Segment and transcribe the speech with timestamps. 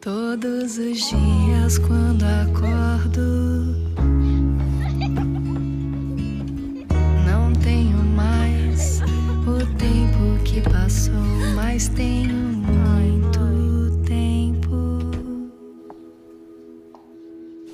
[0.00, 3.74] Todos os dias quando acordo,
[7.26, 9.00] não tenho mais
[9.46, 11.12] o tempo que passou,
[11.56, 14.76] mas tenho muito tempo.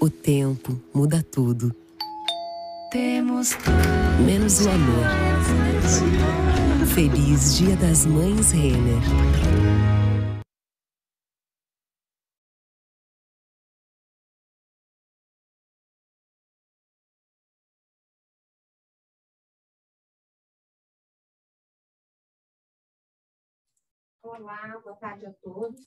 [0.01, 1.75] O tempo muda tudo,
[2.95, 3.59] Temos
[4.25, 5.05] menos o amor.
[6.95, 9.03] Feliz Dia das Mães Renner.
[24.37, 25.87] Olá, boa tarde a todos.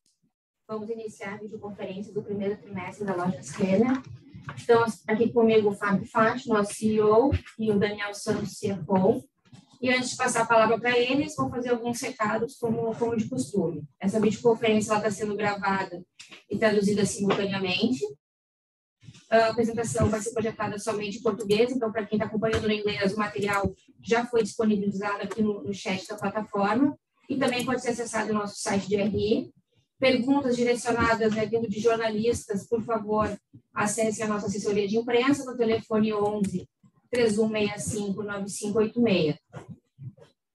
[0.65, 4.01] Vamos iniciar a videoconferência do primeiro trimestre da loja Renner.
[4.55, 9.21] Estão aqui comigo o Fábio Fati, nosso CEO, e o Daniel Santos, CFO.
[9.81, 13.27] E antes de passar a palavra para eles, vou fazer alguns recados, como, como de
[13.27, 13.83] costume.
[13.99, 16.01] Essa videoconferência está sendo gravada
[16.49, 18.01] e traduzida simultaneamente.
[19.29, 23.13] A apresentação vai ser projetada somente em português, então, para quem está acompanhando no inglês,
[23.13, 26.97] o material já foi disponibilizado aqui no, no chat da plataforma
[27.29, 29.51] e também pode ser acessado no nosso site de RI.
[29.99, 33.35] Perguntas direcionadas né, vindo de jornalistas, por favor,
[33.73, 36.67] acesse a nossa assessoria de imprensa no telefone 11
[37.09, 39.35] 3165 9586.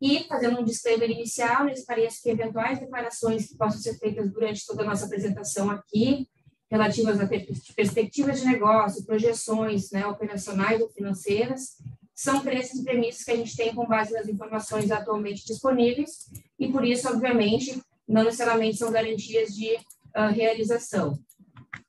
[0.00, 4.66] E, fazendo um disclaimer inicial, lhes pareço que eventuais declarações que possam ser feitas durante
[4.66, 6.28] toda a nossa apresentação aqui,
[6.70, 7.46] relativas a per-
[7.76, 11.76] perspectivas de negócio, projeções né, operacionais ou financeiras,
[12.22, 16.70] são preços e premissas que a gente tem com base nas informações atualmente disponíveis e,
[16.70, 19.76] por isso, obviamente, não necessariamente são garantias de
[20.14, 21.18] ah, realização.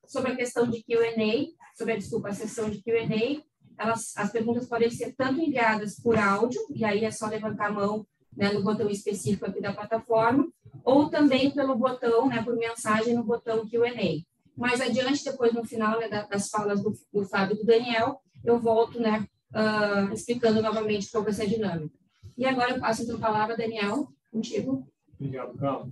[0.08, 3.44] Sobre a questão de Q&A, sobre a, desculpa, a sessão de Q&A,
[3.78, 7.72] elas, as perguntas podem ser tanto enviadas por áudio, e aí é só levantar a
[7.72, 8.04] mão
[8.36, 10.48] né, no botão específico aqui da plataforma,
[10.84, 14.24] ou também pelo botão, né, por mensagem no botão Q&A.
[14.60, 18.20] Mais adiante, depois no final né, da- das falas do, do Fábio e do Daniel,
[18.44, 21.96] eu volto né, ah, explicando novamente qual vai ser a dinâmica.
[22.38, 24.88] E agora eu passo então a palavra, Daniel, contigo.
[25.20, 25.92] Obrigado, Carlos.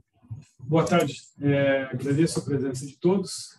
[0.60, 1.22] Boa tarde.
[1.40, 3.58] É, agradeço a presença de todos.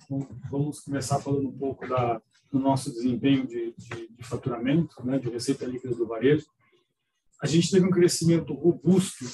[0.51, 2.21] Vamos começar falando um pouco da,
[2.51, 6.47] do nosso desempenho de, de, de faturamento, né, de receita líquida do varejo.
[7.41, 9.25] A gente teve um crescimento robusto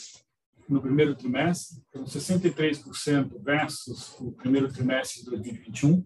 [0.68, 6.04] no primeiro trimestre, com 63% versus o primeiro trimestre de 2021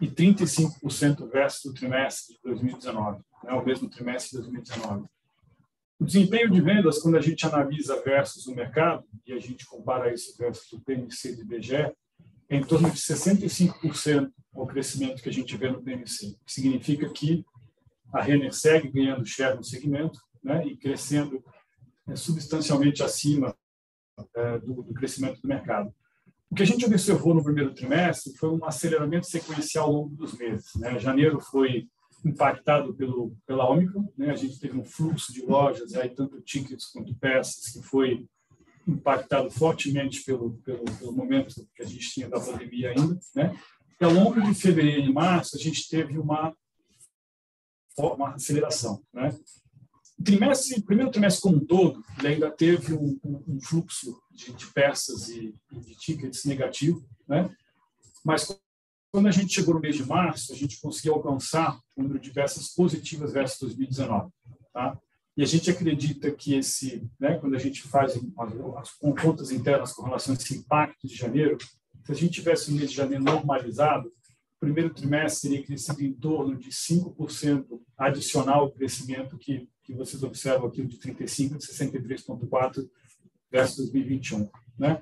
[0.00, 5.06] e 35% versus o trimestre de 2019, né, o mesmo trimestre de 2019.
[6.00, 10.12] O desempenho de vendas, quando a gente analisa versus o mercado, e a gente compara
[10.12, 11.92] isso versus o PMC do IBGE,
[12.50, 16.36] é em torno de 65% o crescimento que a gente vê no PMC.
[16.46, 17.44] que Significa que
[18.12, 21.44] a Renner segue ganhando share no segmento né, e crescendo
[22.08, 23.54] é, substancialmente acima
[24.34, 25.92] é, do, do crescimento do mercado.
[26.50, 30.32] O que a gente observou no primeiro trimestre foi um aceleramento sequencial ao longo dos
[30.32, 30.74] meses.
[30.76, 30.98] Né?
[30.98, 31.86] Janeiro foi
[32.24, 34.30] impactado pelo pela Omicron, né?
[34.30, 38.26] A gente teve um fluxo de lojas, aí tanto tickets quanto peças que foi
[38.86, 43.56] impactado fortemente pelo, pelo pelo momento que a gente tinha da pandemia ainda, né?
[44.00, 46.54] E ao longo de fevereiro e março a gente teve uma
[47.96, 49.36] uma aceleração, né?
[50.18, 54.66] O trimestre, primeiro trimestre como um todo, ele ainda teve um, um, fluxo de, de
[54.66, 57.48] peças e, de tickets negativo, né?
[58.24, 58.58] Mas
[59.10, 62.30] quando a gente chegou no mês de março, a gente conseguiu alcançar o número de
[62.30, 64.30] peças positivas versus 2019.
[64.72, 64.98] Tá?
[65.36, 69.92] E a gente acredita que esse, né, quando a gente faz as, as contas internas
[69.92, 71.56] com relação a esse impacto de janeiro,
[72.04, 74.12] se a gente tivesse o mês de janeiro normalizado,
[74.60, 80.68] primeiro trimestre teria crescido em torno de 5% adicional ao crescimento que, que vocês observam
[80.68, 82.88] aqui, de 35% a 63,4%
[83.50, 84.48] versus 2021.
[84.78, 85.00] Né?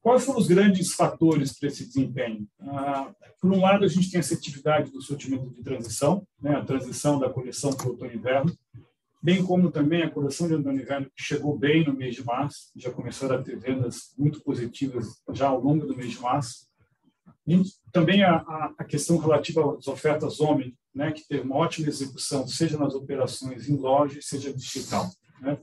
[0.00, 2.46] Quais foram os grandes fatores para esse desempenho?
[2.60, 6.64] Ah, por um lado, a gente tem essa atividade do sortimento de transição, né, a
[6.64, 8.56] transição da coleção para o outono e inverno,
[9.22, 12.24] bem como também a coleção de outono e inverno, que chegou bem no mês de
[12.24, 16.66] março, já começaram a ter vendas muito positivas já ao longo do mês de março.
[17.46, 17.62] E
[17.92, 18.36] também a,
[18.78, 23.68] a, questão relativa às ofertas homem, né, que teve uma ótima execução, seja nas operações
[23.68, 25.08] em loja, seja digital.
[25.40, 25.58] Né?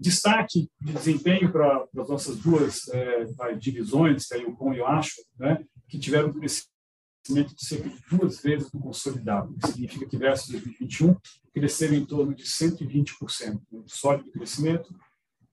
[0.00, 3.26] destaque de desempenho para as nossas duas é,
[3.58, 7.90] divisões, que é o Com e o Acho, né, que tiveram um crescimento de cerca
[7.90, 9.54] de duas vezes do consolidado.
[9.58, 11.14] Isso significa que versus 2021
[11.52, 14.88] cresceram em torno de 120%, um sólido crescimento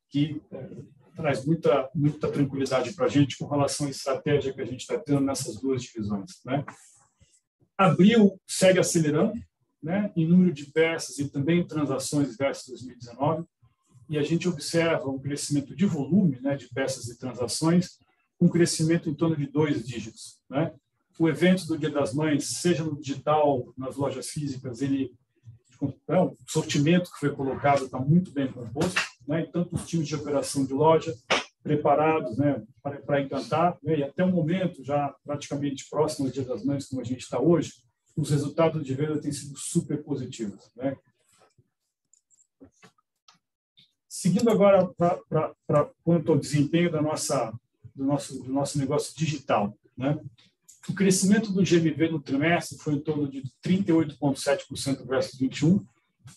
[0.09, 0.69] que é,
[1.17, 4.97] traz muita muita tranquilidade para a gente com relação à estratégia que a gente está
[4.97, 6.39] tendo nessas duas divisões.
[6.45, 6.63] Né?
[7.77, 9.33] Abril segue acelerando,
[9.81, 13.45] né, em número de peças e também transações versus 2019
[14.09, 17.99] e a gente observa um crescimento de volume né, de peças e transações
[18.39, 20.39] um crescimento em torno de dois dígitos.
[20.49, 20.71] Né?
[21.19, 25.11] O evento do Dia das Mães, seja no digital, nas lojas físicas, ele
[26.07, 29.45] é, o sortimento que foi colocado está muito bem composto, né?
[29.51, 31.15] tanto os times de operação de loja
[31.61, 33.99] preparados né, para, para encantar, né?
[33.99, 37.39] e até o momento, já praticamente próximo ao Dia das Mães, como a gente está
[37.39, 37.73] hoje,
[38.15, 40.71] os resultados de venda têm sido super positivos.
[40.75, 40.95] Né?
[44.07, 47.53] Seguindo agora para quanto ao desempenho da nossa,
[47.93, 49.77] do, nosso, do nosso negócio digital.
[49.95, 50.19] Né?
[50.89, 55.85] O crescimento do GMV no trimestre foi em torno de 38,7% versus 21,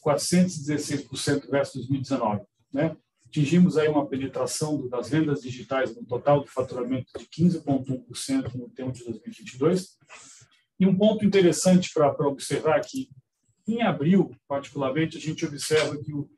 [0.04, 2.49] 416% versus 2019.
[2.72, 2.96] Né?
[3.26, 8.92] Atingimos aí uma penetração das vendas digitais no total do faturamento de 15,1% no tempo
[8.92, 9.98] de 2022.
[10.78, 13.10] E um ponto interessante para observar aqui,
[13.68, 16.28] em abril, particularmente, a gente observa que o,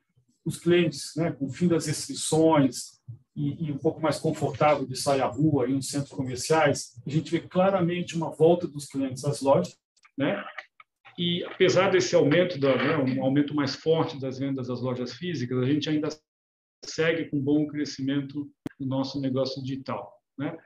[0.45, 2.99] os clientes, né, com o fim das restrições
[3.35, 7.31] e, e, um pouco mais confortável de sair à rua em centros comerciais, a gente
[7.31, 9.75] vê claramente uma volta dos clientes às lojas,
[10.15, 10.43] né?
[11.17, 15.59] E apesar desse aumento, da, né, um aumento mais forte das vendas das lojas físicas,
[15.59, 16.09] a gente ainda
[16.83, 20.57] segue com bom crescimento no nosso negócio digital, né?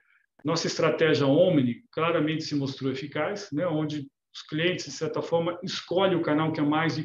[0.43, 3.67] Nossa estratégia Omni claramente se mostrou eficaz, né?
[3.67, 6.95] Onde os clientes, de certa forma, escolhem o canal que é mais,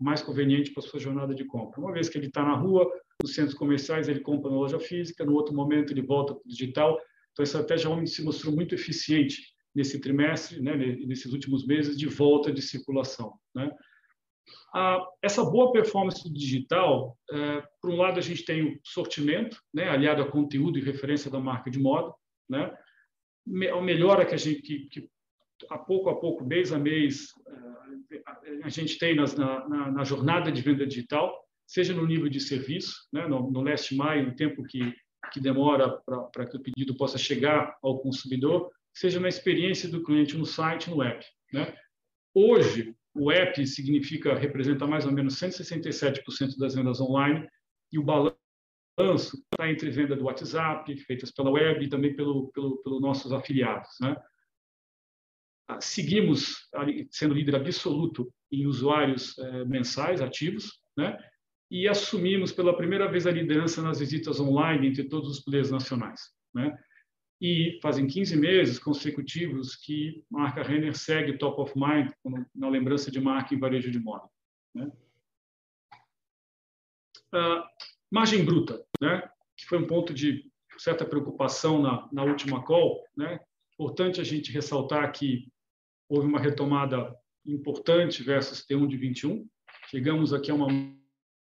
[0.00, 1.80] mais conveniente para a sua jornada de compra.
[1.80, 2.86] Uma vez que ele está na rua,
[3.22, 6.48] nos centros comerciais, ele compra na loja física, no outro momento ele volta para o
[6.48, 7.00] digital.
[7.32, 12.06] Então, a estratégia Omni se mostrou muito eficiente nesse trimestre, né, nesses últimos meses, de
[12.06, 13.34] volta de circulação.
[13.54, 13.70] Né?
[14.74, 19.60] Ah, essa boa performance do digital, é, por um lado, a gente tem o sortimento,
[19.72, 22.12] né, aliado a conteúdo e referência da marca de moda,
[22.48, 22.76] né?
[23.72, 25.08] a melhora que a gente que, que
[25.70, 28.22] a pouco a pouco, mês a mês, eh,
[28.62, 31.32] a gente tem nas, na, na, na, jornada de venda digital,
[31.66, 34.94] seja no nível de serviço, né, no, no last mile, o tempo que,
[35.32, 36.00] que demora
[36.32, 40.88] para que o pedido possa chegar ao consumidor, seja na experiência do cliente no site,
[40.88, 41.24] no app.
[41.52, 41.76] Né?
[42.32, 47.48] Hoje, o app significa, representa mais ou menos 167% das vendas online
[47.92, 48.36] e o balanço
[49.52, 53.90] está entre venda do WhatsApp, feitas pela web e também pelo, pelo, pelo nossos afiliados.
[54.00, 54.16] Né?
[55.68, 56.68] Ah, seguimos
[57.10, 61.18] sendo líder absoluto em usuários eh, mensais ativos, né?
[61.70, 66.20] E assumimos pela primeira vez a liderança nas visitas online entre todos os players nacionais,
[66.54, 66.76] né?
[67.46, 72.10] E fazem 15 meses consecutivos que a marca Renner segue top of mind
[72.54, 74.26] na lembrança de marca em varejo de moda,
[74.74, 74.90] né?
[77.30, 77.68] Ah,
[78.10, 79.28] margem bruta, né?
[79.58, 83.38] Que foi um ponto de certa preocupação na, na última call, né?
[83.74, 85.46] Importante a gente ressaltar que
[86.08, 89.46] houve uma retomada importante versus T1 de 21.
[89.90, 90.68] Chegamos aqui a uma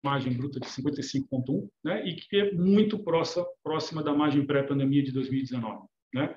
[0.04, 5.12] margem bruta de 55,1, né, e que é muito próxima, próxima da margem pré-pandemia de
[5.12, 5.91] 2019.
[6.12, 6.34] Né?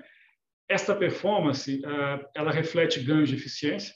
[0.67, 3.93] Esta performance, uh, ela reflete ganhos de eficiência,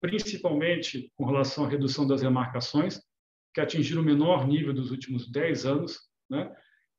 [0.00, 3.00] principalmente com relação à redução das remarcações,
[3.54, 5.98] que atingiram o menor nível dos últimos 10 anos.
[6.28, 6.50] Né?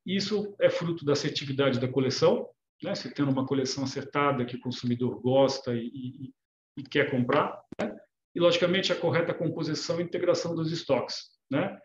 [0.06, 2.48] Isso é fruto da assertividade da coleção,
[2.82, 2.94] né?
[2.94, 6.34] se tendo uma coleção acertada que o consumidor gosta e, e,
[6.78, 7.94] e quer comprar, né?
[8.34, 11.30] e, logicamente, a correta composição e integração dos estoques.
[11.50, 11.78] Né?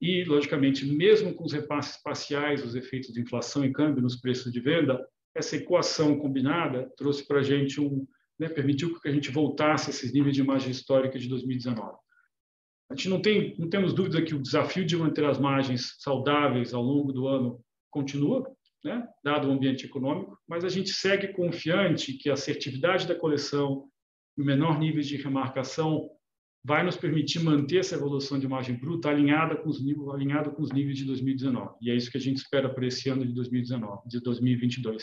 [0.00, 4.52] E, logicamente, mesmo com os repasses parciais, os efeitos de inflação e câmbio nos preços
[4.52, 5.04] de venda,
[5.34, 8.06] essa equação combinada trouxe para a gente um,
[8.38, 11.96] né, permitiu que a gente voltasse a esses níveis de margem histórica de 2019.
[12.90, 16.72] A gente não tem, não temos dúvida que o desafio de manter as margens saudáveis
[16.72, 18.50] ao longo do ano continua,
[18.84, 23.88] né, dado o ambiente econômico, mas a gente segue confiante que a assertividade da coleção,
[24.36, 26.08] o menor nível de remarcação
[26.68, 30.60] vai nos permitir manter essa evolução de margem bruta alinhada com os níveis alinhado com
[30.60, 31.76] os níveis de 2019.
[31.80, 35.02] E é isso que a gente espera para esse ano de 2019, de 2022.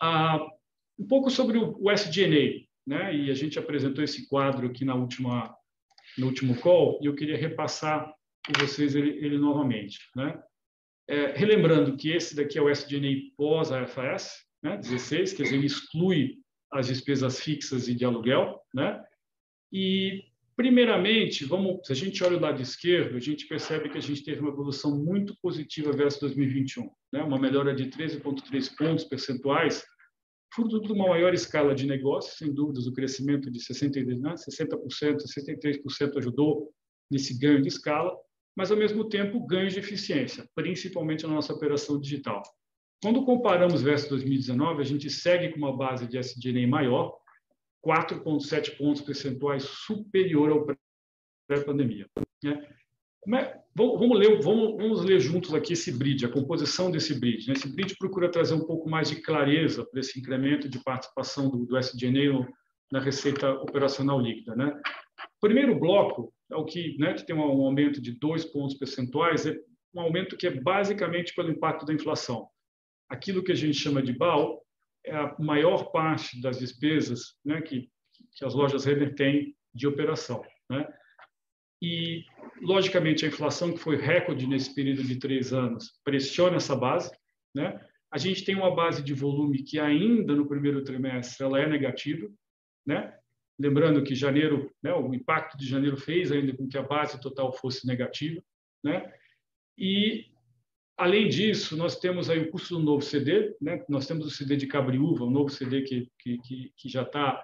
[0.00, 0.40] Ah,
[0.98, 3.14] um pouco sobre o SG&A, né?
[3.14, 5.54] E a gente apresentou esse quadro aqui na última
[6.16, 8.10] no último call e eu queria repassar
[8.46, 10.42] com vocês ele, ele novamente, né?
[11.06, 14.78] É, relembrando que esse daqui é o SG&A pós AFS, né?
[14.78, 16.38] 16, quer dizer, ele exclui
[16.72, 18.98] as despesas fixas e de aluguel, né?
[19.72, 20.24] E
[20.54, 24.22] primeiramente, vamos, se a gente olha o lado esquerdo, a gente percebe que a gente
[24.22, 27.22] teve uma evolução muito positiva versus 2021, né?
[27.22, 29.82] Uma melhora de 13.3 pontos percentuais,
[30.54, 34.34] fruto de uma maior escala de negócio, sem dúvidas, o crescimento de 60, né?
[34.34, 36.70] 60%, 63% ajudou
[37.10, 38.14] nesse ganho de escala,
[38.54, 42.42] mas ao mesmo tempo ganhos de eficiência, principalmente na nossa operação digital.
[43.02, 47.16] Quando comparamos versus 2019, a gente segue com uma base de SG&A maior,
[47.84, 50.66] 4,7 pontos percentuais superior ao
[51.46, 52.06] pré-pandemia.
[52.42, 52.68] Né?
[53.34, 57.48] é, vamos, ler, vamos, vamos, ler juntos aqui esse bridge, a composição desse bridge.
[57.48, 57.54] Né?
[57.54, 61.66] Esse bridge procura trazer um pouco mais de clareza para esse incremento de participação do,
[61.66, 62.48] do SDNA
[62.90, 64.54] na receita operacional líquida.
[64.54, 64.72] Né?
[65.40, 69.58] Primeiro bloco é o que, né, que tem um aumento de dois pontos percentuais, é
[69.94, 72.48] um aumento que é basicamente pelo impacto da inflação.
[73.08, 74.62] Aquilo que a gente chama de BAL
[75.08, 77.90] a maior parte das despesas né, que,
[78.32, 80.42] que as lojas Renner têm de operação.
[80.70, 80.86] Né?
[81.80, 82.24] E,
[82.60, 87.10] logicamente, a inflação, que foi recorde nesse período de três anos, pressiona essa base.
[87.54, 87.84] Né?
[88.10, 92.28] A gente tem uma base de volume que ainda no primeiro trimestre ela é negativa.
[92.86, 93.12] Né?
[93.58, 97.52] Lembrando que janeiro, né, o impacto de janeiro fez ainda com que a base total
[97.52, 98.40] fosse negativa.
[98.84, 99.12] Né?
[99.76, 100.31] E,
[100.96, 103.54] além disso, nós temos aí o custo do novo CD.
[103.60, 103.84] Né?
[103.88, 107.42] Nós temos o CD de Cabriúva, o novo CD que, que, que já está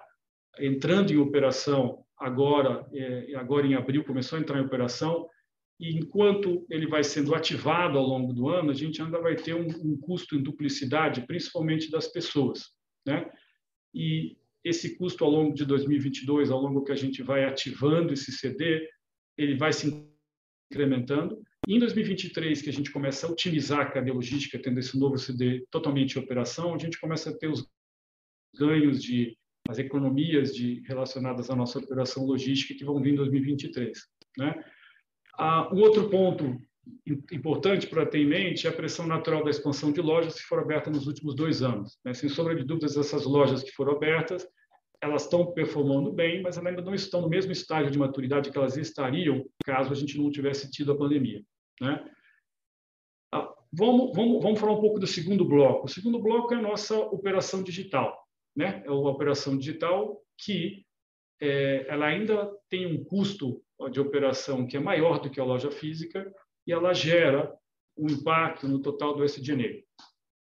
[0.59, 5.27] entrando em operação agora, é, agora em abril, começou a entrar em operação,
[5.79, 9.53] e enquanto ele vai sendo ativado ao longo do ano, a gente ainda vai ter
[9.53, 12.65] um, um custo em duplicidade, principalmente das pessoas,
[13.07, 13.31] né?
[13.93, 18.31] E esse custo ao longo de 2022, ao longo que a gente vai ativando esse
[18.31, 18.87] CD,
[19.37, 20.05] ele vai se
[20.69, 21.41] incrementando.
[21.71, 25.67] Em 2023, que a gente começa a otimizar a cadeia logística, tendo esse novo CD
[25.69, 27.63] totalmente em operação, a gente começa a ter os
[28.57, 29.37] ganhos de
[29.69, 33.99] as economias de, relacionadas à nossa operação logística que vão vir em 2023.
[34.39, 34.63] Né?
[35.37, 36.59] Ah, um outro ponto
[37.31, 40.63] importante para ter em mente é a pressão natural da expansão de lojas que foram
[40.63, 41.99] abertas nos últimos dois anos.
[42.03, 42.15] Né?
[42.15, 44.43] Sem sombra de dúvidas, essas lojas que foram abertas,
[44.99, 48.75] elas estão performando bem, mas ainda não estão no mesmo estágio de maturidade que elas
[48.75, 51.43] estariam caso a gente não tivesse tido a pandemia.
[51.81, 52.09] Né?
[53.31, 55.85] Ah, vamos, vamos, vamos falar um pouco do segundo bloco.
[55.85, 58.19] O segundo bloco é a nossa operação digital
[58.59, 58.83] né?
[58.85, 60.85] É uma operação digital que
[61.41, 65.71] é, ela ainda tem um custo de operação que é maior do que a loja
[65.71, 66.29] física
[66.67, 67.55] e ela gera
[67.97, 69.81] um impacto no total do SDNA.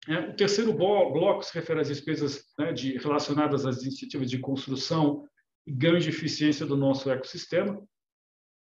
[0.08, 5.28] É, o terceiro bloco se refere às despesas né, de, relacionadas às iniciativas de construção
[5.66, 7.84] e ganho de eficiência do nosso ecossistema.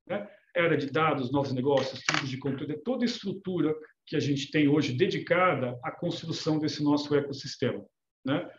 [0.06, 0.28] Né?
[0.54, 3.74] Era de dados, novos negócios, tipos de conteúdo, é toda a estrutura
[4.06, 7.84] que a gente tem hoje dedicada à construção desse nosso ecossistema.
[8.24, 8.50] Né?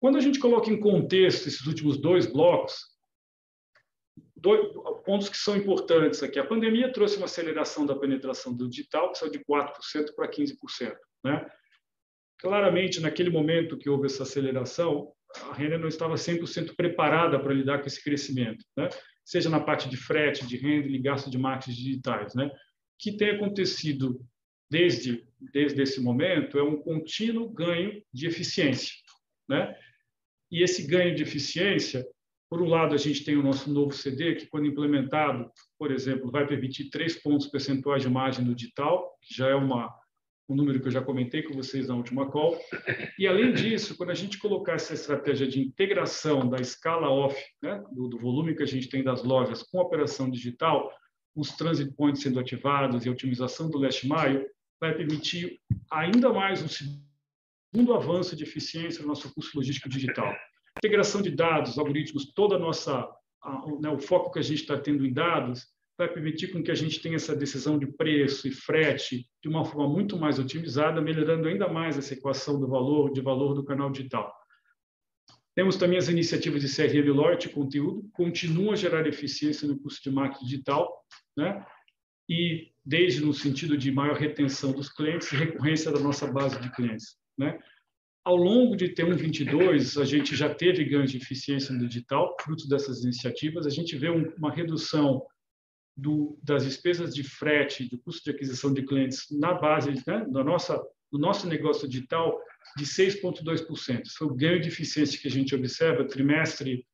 [0.00, 2.94] Quando a gente coloca em contexto esses últimos dois blocos,
[4.36, 4.72] dois
[5.04, 6.38] pontos que são importantes aqui.
[6.38, 10.94] A pandemia trouxe uma aceleração da penetração do digital, que saiu de 4% para 15%.
[11.24, 11.50] Né?
[12.38, 15.12] Claramente, naquele momento que houve essa aceleração,
[15.50, 18.88] a Renner não estava 100% preparada para lidar com esse crescimento, né?
[19.24, 22.34] Seja na parte de frete, de renda e gasto de marketing digitais.
[22.34, 22.46] Né?
[22.46, 22.50] O
[22.98, 24.20] que tem acontecido
[24.70, 28.92] desde, desde esse momento é um contínuo ganho de eficiência.
[29.48, 29.74] Né?
[30.50, 32.06] E esse ganho de eficiência,
[32.48, 36.30] por um lado, a gente tem o nosso novo CD, que, quando implementado, por exemplo,
[36.30, 39.92] vai permitir três pontos percentuais de margem no digital, que já é uma,
[40.48, 42.58] um número que eu já comentei com vocês na última call.
[43.18, 47.82] E, além disso, quando a gente colocar essa estratégia de integração da escala off, né,
[47.92, 50.92] do, do volume que a gente tem das lojas com a operação digital,
[51.34, 54.46] os transit points sendo ativados e a otimização do last mile,
[54.80, 55.60] vai permitir
[55.90, 60.32] ainda mais um segundo avanço de eficiência no nosso curso logístico digital.
[60.78, 63.08] Integração de dados, algoritmos, toda a nossa
[63.42, 66.70] a, né, o foco que a gente está tendo em dados vai permitir com que
[66.70, 71.00] a gente tenha essa decisão de preço e frete de uma forma muito mais otimizada,
[71.00, 74.34] melhorando ainda mais essa equação do valor de valor do canal digital.
[75.54, 80.14] Temos também as iniciativas de CRM Loyalty conteúdo, continuam a gerar eficiência no custo de
[80.14, 80.92] marketing digital,
[81.36, 81.64] né?
[82.28, 86.70] E desde no sentido de maior retenção dos clientes e recorrência da nossa base de
[86.74, 87.16] clientes.
[87.38, 87.58] Né?
[88.24, 92.66] Ao longo de T1 22, a gente já teve ganhos de eficiência no digital, fruto
[92.66, 93.66] dessas iniciativas.
[93.66, 95.22] A gente vê uma redução
[95.96, 100.42] do, das despesas de frete, do custo de aquisição de clientes na base né, da
[100.42, 102.38] nossa, do nosso negócio digital
[102.76, 104.06] de 6,2%.
[104.06, 106.86] Isso foi o ganho de eficiência que a gente observa trimestre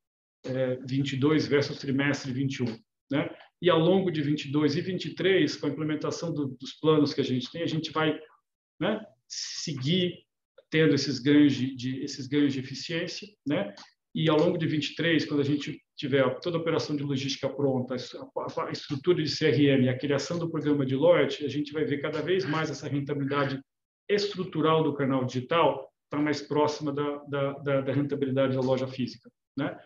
[0.45, 2.67] é, 22 versus trimestre 21.
[3.11, 3.31] Né?
[3.63, 7.25] E ao longo de 22 e 23, com a implementação do, dos planos que a
[7.25, 8.19] gente tem, a gente vai
[8.79, 10.25] né, seguir
[10.71, 13.75] tendo esses ganhos de, de, esses ganhos de eficiência, né?
[14.15, 17.95] E ao longo de 23, quando a gente tiver toda a operação de logística pronta,
[17.95, 22.23] a, estrutura de CRM, a criação do programa de loyalty, a gente vai ver cada
[22.23, 23.61] vez mais essa rentabilidade
[24.09, 29.31] estrutural do canal digital está mais próxima da, da, da, da, rentabilidade da loja física,
[29.55, 29.79] né?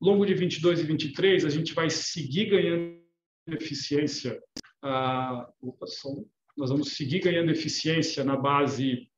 [0.00, 3.00] Longo de 22 e 23, a gente vai seguir ganhando
[3.46, 4.42] eficiência.
[4.82, 9.08] Ah, opa, som, nós vamos seguir ganhando eficiência na base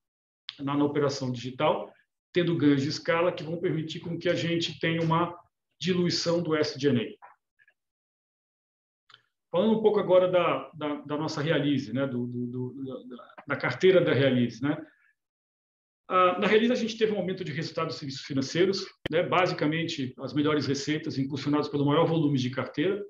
[0.60, 1.90] na, na operação digital,
[2.30, 5.34] tendo ganhos de escala que vão permitir com que a gente tenha uma
[5.78, 7.16] diluição do SG&A.
[9.50, 12.06] Falando um pouco agora da, da, da nossa Realize, né?
[12.06, 14.62] Do, do, do, da carteira da Realize.
[14.62, 14.76] Né?
[16.08, 19.22] Ah, na Realize, a gente teve um aumento de resultados dos serviços financeiros, né?
[19.22, 23.02] basicamente as melhores receitas impulsionadas pelo maior volume de carteira,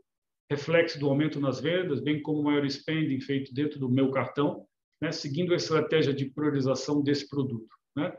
[0.50, 4.66] reflexo do aumento nas vendas, bem como o maior spending feito dentro do meu cartão,
[5.00, 5.10] né?
[5.12, 7.74] seguindo a estratégia de priorização desse produto.
[7.96, 8.16] Né?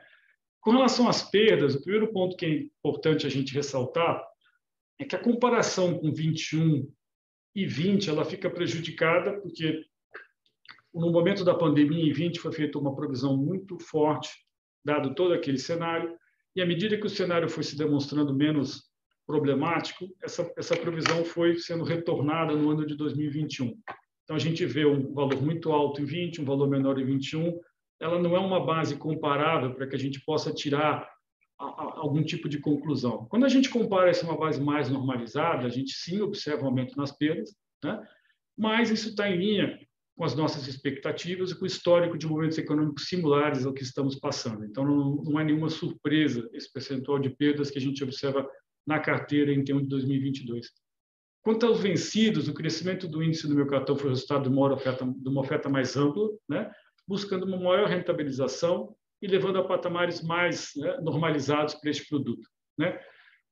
[0.60, 4.22] Com relação às perdas, o primeiro ponto que é importante a gente ressaltar
[5.00, 6.92] é que a comparação com 21
[7.56, 9.84] e 20 ela fica prejudicada porque
[10.94, 14.30] no momento da pandemia em 20 foi feita uma provisão muito forte
[14.84, 16.16] dado todo aquele cenário
[16.56, 18.88] e à medida que o cenário foi se demonstrando menos
[19.28, 23.78] problemático, essa essa provisão foi sendo retornada no ano de 2021.
[24.24, 27.60] Então a gente vê um valor muito alto em 20, um valor menor em 21.
[28.00, 31.10] Ela não é uma base comparável para que a gente possa tirar
[31.58, 33.26] algum tipo de conclusão.
[33.26, 36.96] Quando a gente compara essa uma base mais normalizada, a gente sim observa um aumento
[36.96, 38.00] nas perdas, né?
[38.58, 39.80] mas isso está em linha
[40.16, 44.16] com as nossas expectativas e com o histórico de movimentos econômicos similares ao que estamos
[44.16, 44.66] passando.
[44.66, 48.48] Então, não, não é nenhuma surpresa esse percentual de perdas que a gente observa
[48.86, 50.72] na carteira em termos de 2022.
[51.44, 55.06] Quanto aos vencidos, o crescimento do índice do meu cartão foi resultado de uma oferta,
[55.06, 56.72] de uma oferta mais ampla, né?
[57.08, 62.48] buscando uma maior rentabilização e levando a patamares mais né, normalizados para este produto.
[62.78, 63.00] Né?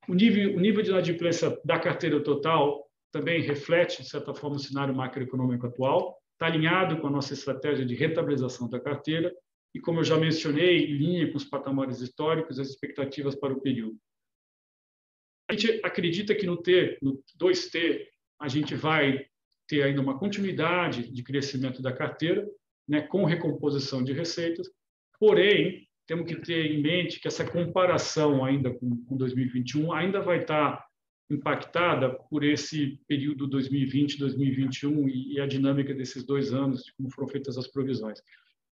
[0.07, 4.59] O, nível, o nível de inadimplência da carteira total também reflete, de certa forma, o
[4.59, 9.33] cenário macroeconômico atual, está alinhado com a nossa estratégia de rentabilização da carteira
[9.73, 13.61] e, como eu já mencionei, em linha com os patamares históricos as expectativas para o
[13.61, 13.97] período.
[15.49, 18.05] A gente acredita que no T, no 2T,
[18.39, 19.25] a gente vai
[19.67, 22.47] ter ainda uma continuidade de crescimento da carteira,
[22.87, 24.69] né, com recomposição de receitas,
[25.25, 30.41] Porém, temos que ter em mente que essa comparação ainda com, com 2021 ainda vai
[30.41, 30.85] estar
[31.31, 37.27] impactada por esse período 2020-2021 e, e, a dinâmica desses dois anos, de como foram
[37.27, 38.21] feitas as provisões.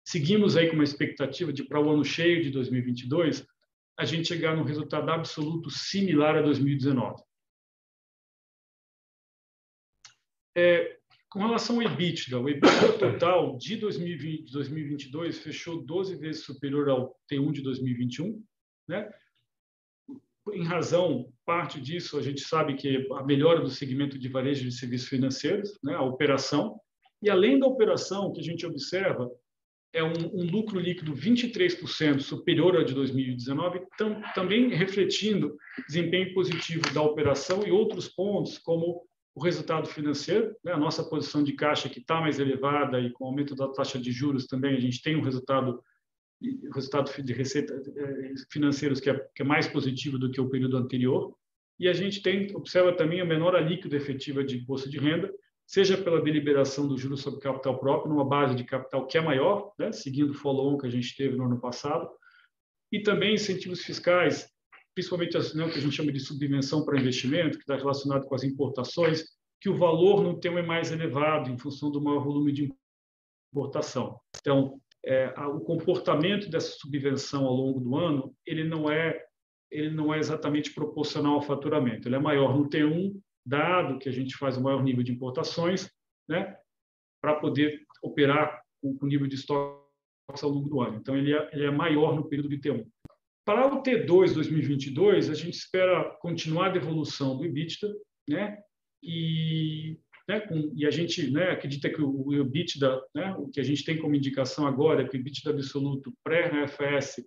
[0.04, 3.48] Seguimos aí com uma expectativa de, para o ano cheio de 2022,
[3.98, 7.24] a gente chegar num resultado absoluto similar a 2019.
[10.58, 11.00] É,
[11.32, 17.16] com relação ao EBITDA, o EBITDA total de 2020, 2022 fechou 12 vezes superior ao
[17.32, 18.44] T1 de 2021,
[18.86, 19.10] né?
[20.52, 24.74] Em razão, parte disso, a gente sabe que a melhora do segmento de varejo de
[24.74, 25.96] serviços financeiros, né?
[25.96, 26.78] a operação,
[27.22, 29.32] e além da operação, o que a gente observa
[29.94, 35.56] é um, um lucro líquido 23% superior ao de 2019, tam, também refletindo
[35.88, 40.74] desempenho positivo da operação e outros pontos, como o resultado financeiro, né?
[40.74, 43.98] a nossa posição de caixa que está mais elevada e com o aumento da taxa
[43.98, 45.82] de juros também a gente tem um resultado
[46.74, 50.76] resultado de receita eh, financeiros que é, que é mais positivo do que o período
[50.76, 51.36] anterior
[51.80, 55.34] e a gente tem observa também a menor alíquota efetiva de imposto de renda,
[55.66, 59.72] seja pela deliberação do juros sobre capital próprio numa base de capital que é maior,
[59.80, 59.92] né?
[59.92, 62.08] seguindo o follow-on que a gente teve no ano passado,
[62.92, 64.48] e também incentivos fiscais
[64.94, 68.26] principalmente as, né, o que a gente chama de subvenção para investimento, que está relacionado
[68.26, 69.26] com as importações,
[69.60, 72.74] que o valor no tema é mais elevado em função do maior volume de
[73.54, 74.20] importação.
[74.40, 79.26] Então, é, o comportamento dessa subvenção ao longo do ano, ele não é
[79.72, 82.06] ele não é exatamente proporcional ao faturamento.
[82.06, 85.90] Ele é maior no T1, dado que a gente faz o maior nível de importações,
[86.28, 86.58] né,
[87.22, 89.80] para poder operar com o nível de estoque
[90.44, 90.98] ao longo do ano.
[90.98, 92.86] Então, ele é, ele é maior no período de T1.
[93.44, 97.94] Para o T2 2022, a gente espera continuar a devolução do EBITDA,
[98.30, 98.58] né?
[99.02, 103.60] E, né, com, e a gente né, acredita que o, o EBITDA, né, o que
[103.60, 107.26] a gente tem como indicação agora é que o EBITDA absoluto pré-RFS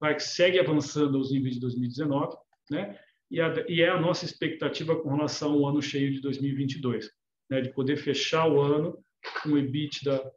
[0.00, 2.36] vai segue avançando aos níveis de 2019,
[2.70, 2.98] né?
[3.28, 7.10] E, a, e, é a nossa expectativa com relação ao ano cheio de 2022,
[7.50, 8.96] né, de poder fechar o ano
[9.42, 10.32] com o EBITDA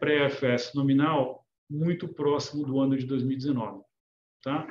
[0.00, 3.87] pré-RFS nominal muito próximo do ano de 2019.
[4.48, 4.66] Tá?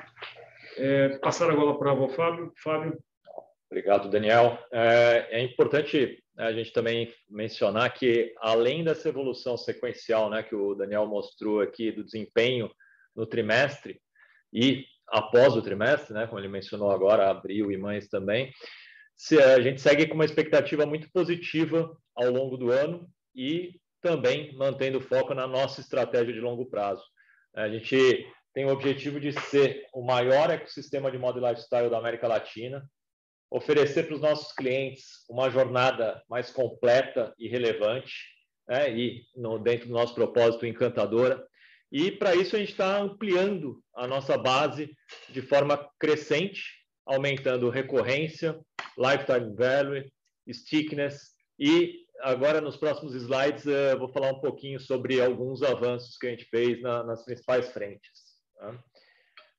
[0.77, 2.51] É, passar agora para o Fábio.
[2.63, 2.97] Fábio.
[3.69, 4.57] Obrigado, Daniel.
[4.71, 10.73] É, é, importante a gente também mencionar que, além dessa evolução sequencial né, que o
[10.73, 12.71] Daniel mostrou aqui do desempenho
[13.15, 14.01] no trimestre
[14.51, 18.51] e após o trimestre, né, como ele mencionou agora, abril e mães também,
[19.15, 24.55] se a gente segue com uma expectativa muito positiva ao longo do ano e também
[24.55, 27.03] mantendo foco na nossa estratégia de longo prazo.
[27.55, 31.97] A gente tem o objetivo de ser o maior ecossistema de moda e lifestyle da
[31.97, 32.83] América Latina,
[33.49, 38.13] oferecer para os nossos clientes uma jornada mais completa e relevante,
[38.67, 38.91] né?
[38.91, 41.45] e no, dentro do nosso propósito encantadora.
[41.91, 44.93] E para isso a gente está ampliando a nossa base
[45.29, 46.61] de forma crescente,
[47.05, 48.59] aumentando recorrência,
[48.97, 50.11] lifetime value,
[50.51, 56.27] stickiness e agora nos próximos slides eu vou falar um pouquinho sobre alguns avanços que
[56.27, 58.26] a gente fez na, nas principais frentes.
[58.57, 58.83] Tá?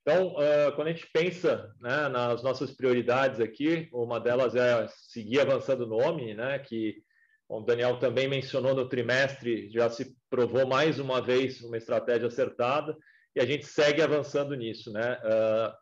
[0.03, 5.41] Então, uh, quando a gente pensa né, nas nossas prioridades aqui, uma delas é seguir
[5.41, 7.03] avançando no Omni, né, que
[7.47, 12.97] o Daniel também mencionou no trimestre, já se provou mais uma vez uma estratégia acertada,
[13.37, 14.91] e a gente segue avançando nisso.
[14.91, 15.13] Né?
[15.25, 15.75] Uh,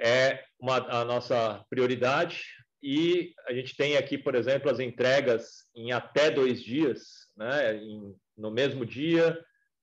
[0.00, 2.44] é uma, a nossa prioridade,
[2.82, 8.14] e a gente tem aqui, por exemplo, as entregas em até dois dias, né, em,
[8.36, 9.38] no mesmo dia,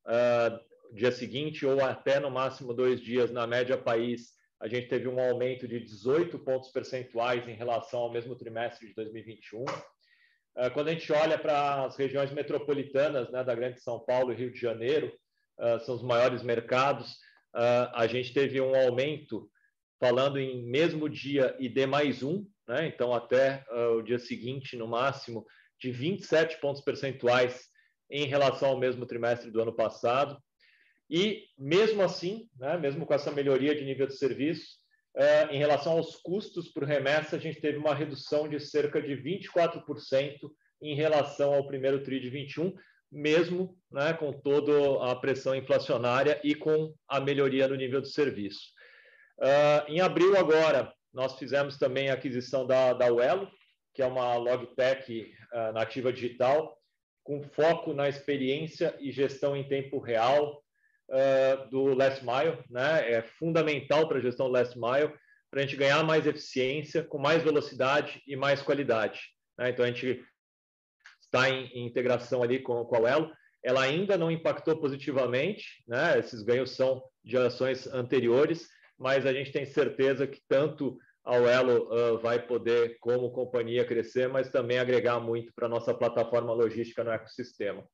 [0.07, 5.07] uh, dia seguinte ou até no máximo dois dias na média país, a gente teve
[5.07, 9.65] um aumento de 18 pontos percentuais em relação ao mesmo trimestre de 2021.
[10.55, 14.35] Ah, quando a gente olha para as regiões metropolitanas né, da Grande São Paulo e
[14.35, 15.11] Rio de Janeiro,
[15.59, 17.17] ah, são os maiores mercados,
[17.55, 19.49] ah, a gente teve um aumento,
[19.99, 23.63] falando em mesmo dia e D mais um, né, então até
[23.95, 25.45] o dia seguinte, no máximo,
[25.79, 27.67] de 27 pontos percentuais
[28.09, 30.37] em relação ao mesmo trimestre do ano passado.
[31.11, 34.79] E, mesmo assim, né, mesmo com essa melhoria de nível de serviço,
[35.13, 39.13] é, em relação aos custos por remessa, a gente teve uma redução de cerca de
[39.17, 39.83] 24%
[40.81, 42.73] em relação ao primeiro TRI de 21,
[43.11, 48.61] mesmo né, com toda a pressão inflacionária e com a melhoria no nível de serviço.
[49.37, 53.51] Uh, em abril agora, nós fizemos também a aquisição da, da Uelo,
[53.93, 56.77] que é uma logtech uh, nativa digital,
[57.21, 60.63] com foco na experiência e gestão em tempo real
[61.11, 63.11] uh, do last mile, né?
[63.11, 65.13] É fundamental para a gestão do last mile,
[65.49, 69.21] para a gente ganhar mais eficiência, com mais velocidade e mais qualidade.
[69.57, 69.69] Né?
[69.69, 70.23] Então a gente
[71.21, 73.31] está em, em, integração ali com, com a Elo.
[73.63, 76.17] Ela ainda não impactou positivamente, né?
[76.17, 81.87] Esses ganhos são de ações anteriores, mas a gente tem certeza que tanto a Elo
[81.93, 87.03] uh, vai poder, como companhia, crescer, mas também agregar muito para a nossa plataforma logística
[87.03, 87.85] no ecossistema.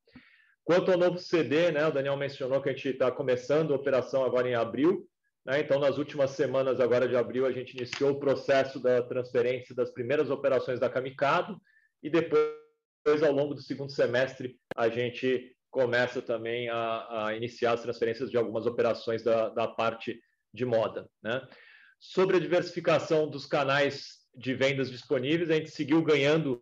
[0.68, 4.26] Quanto ao novo CD, né, o Daniel mencionou que a gente está começando a operação
[4.26, 5.10] agora em abril.
[5.46, 9.74] Né, então, nas últimas semanas agora de abril, a gente iniciou o processo da transferência
[9.74, 11.58] das primeiras operações da Kamikado
[12.04, 17.82] e depois, ao longo do segundo semestre, a gente começa também a, a iniciar as
[17.82, 20.20] transferências de algumas operações da, da parte
[20.54, 21.10] de moda.
[21.24, 21.48] Né?
[21.98, 26.62] Sobre a diversificação dos canais de vendas disponíveis, a gente seguiu ganhando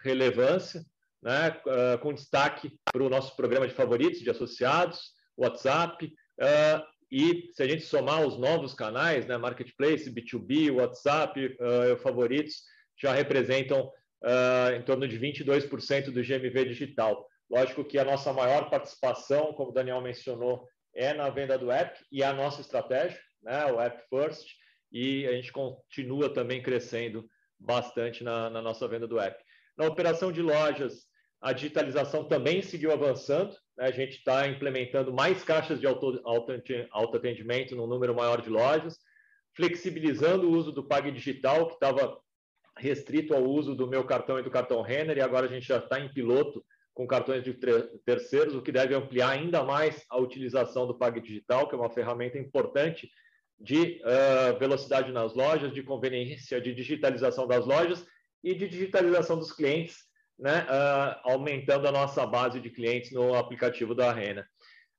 [0.00, 0.84] relevância
[1.22, 7.50] né, uh, com destaque para o nosso programa de favoritos de associados, WhatsApp, uh, e
[7.52, 12.62] se a gente somar os novos canais, né, Marketplace, B2B, WhatsApp, uh, favoritos,
[13.00, 13.90] já representam
[14.76, 17.26] em torno de 22% do GMV digital.
[17.50, 21.98] Lógico que a nossa maior participação, como o Daniel mencionou, é na venda do app
[22.12, 24.46] e a nossa estratégia, né, o app first,
[24.92, 27.26] e a gente continua também crescendo
[27.58, 29.42] bastante na, na nossa venda do app.
[29.76, 31.06] Na operação de lojas,
[31.40, 33.56] a digitalização também seguiu avançando.
[33.76, 33.86] Né?
[33.86, 36.52] A gente está implementando mais caixas de auto, auto,
[36.90, 38.98] autoatendimento número maior de lojas,
[39.54, 42.18] flexibilizando o uso do Pag Digital, que estava
[42.76, 45.78] restrito ao uso do meu cartão e do cartão Renner, e agora a gente já
[45.78, 47.54] está em piloto com cartões de
[48.04, 51.90] terceiros, o que deve ampliar ainda mais a utilização do Pag Digital, que é uma
[51.90, 53.10] ferramenta importante
[53.58, 58.06] de uh, velocidade nas lojas, de conveniência de digitalização das lojas
[58.42, 60.09] e de digitalização dos clientes,
[60.40, 64.48] né, uh, aumentando a nossa base de clientes no aplicativo da Rena.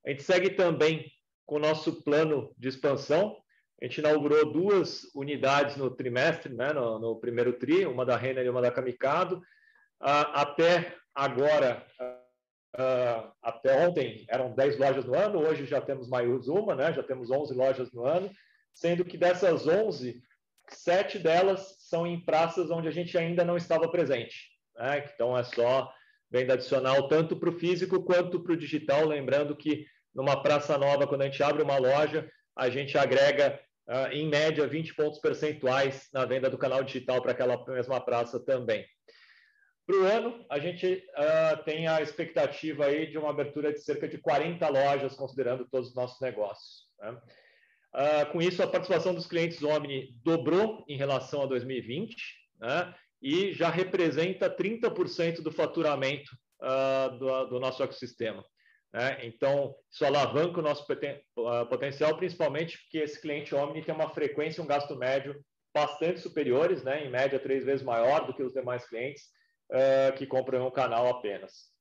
[0.06, 1.12] A gente segue também
[1.46, 3.36] com o nosso plano de expansão.
[3.82, 8.42] A gente inaugurou duas unidades no trimestre, né, no, no primeiro TRI, uma da Rena
[8.42, 9.38] e uma da Kamikado.
[10.00, 16.48] Uh, até agora, uh, até ontem, eram 10 lojas no ano, hoje já temos mais
[16.48, 18.30] uma, né, já temos 11 lojas no ano,
[18.74, 20.22] sendo que dessas 11,
[20.70, 24.51] sete delas são em praças onde a gente ainda não estava presente.
[24.76, 25.10] Né?
[25.14, 25.92] Então é só
[26.30, 29.06] venda adicional tanto para o físico quanto para o digital.
[29.06, 34.12] Lembrando que numa praça nova, quando a gente abre uma loja, a gente agrega uh,
[34.12, 38.86] em média 20 pontos percentuais na venda do canal digital para aquela mesma praça também.
[39.86, 44.08] Para o ano, a gente uh, tem a expectativa aí de uma abertura de cerca
[44.08, 46.88] de 40 lojas, considerando todos os nossos negócios.
[47.00, 47.18] Né?
[47.94, 52.16] Uh, com isso, a participação dos clientes Omni dobrou em relação a 2020,
[52.60, 52.96] né?
[53.22, 56.32] E já representa 30% do faturamento
[56.62, 58.44] uh, do, do, nosso ecossistema.
[58.94, 59.26] Né?
[59.26, 64.60] Então, isso alavanca o nosso uh, potencial, principalmente porque esse cliente Omni tem uma frequência
[64.60, 65.40] e um gasto médio
[65.74, 67.06] bastante superiores, né?
[67.06, 69.26] em média três vezes maior do que os demais clientes
[69.72, 71.72] uh, que compram um canal apenas.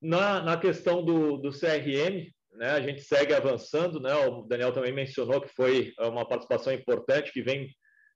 [0.00, 4.14] Na, na questão do, do CRM, né, a gente segue avançando, né?
[4.14, 7.68] O Daniel também mencionou que foi uma participação importante que vem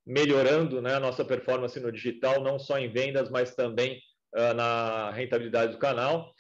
[0.09, 4.01] melhorando né, a nossa performance no digital, não só em vendas, mas também
[4.35, 6.33] uh, na rentabilidade do canal.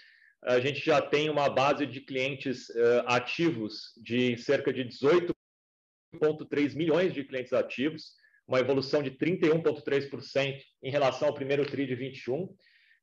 [0.43, 7.13] A gente já tem uma base de clientes uh, ativos de cerca de 18,3 milhões
[7.13, 8.13] de clientes ativos,
[8.47, 12.49] uma evolução de 31,3% em relação ao primeiro TRI de 21,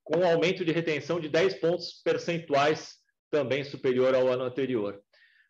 [0.04, 2.96] com um aumento de retenção de 10 pontos percentuais,
[3.30, 5.00] também superior ao ano anterior.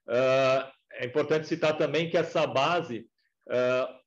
[0.10, 3.08] Uh, é importante citar também que essa base,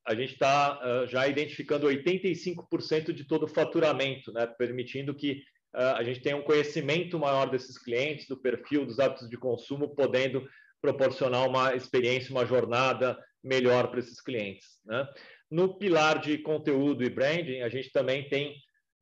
[0.09, 6.01] a gente está uh, já identificando 85% de todo o faturamento, né, permitindo que a
[6.03, 10.43] gente tenha um conhecimento maior desses clientes, do perfil, dos hábitos de consumo, podendo
[10.81, 14.79] proporcionar uma experiência, uma jornada melhor para esses clientes.
[14.85, 15.07] Né?
[15.49, 18.53] No pilar de conteúdo e branding, a gente também tem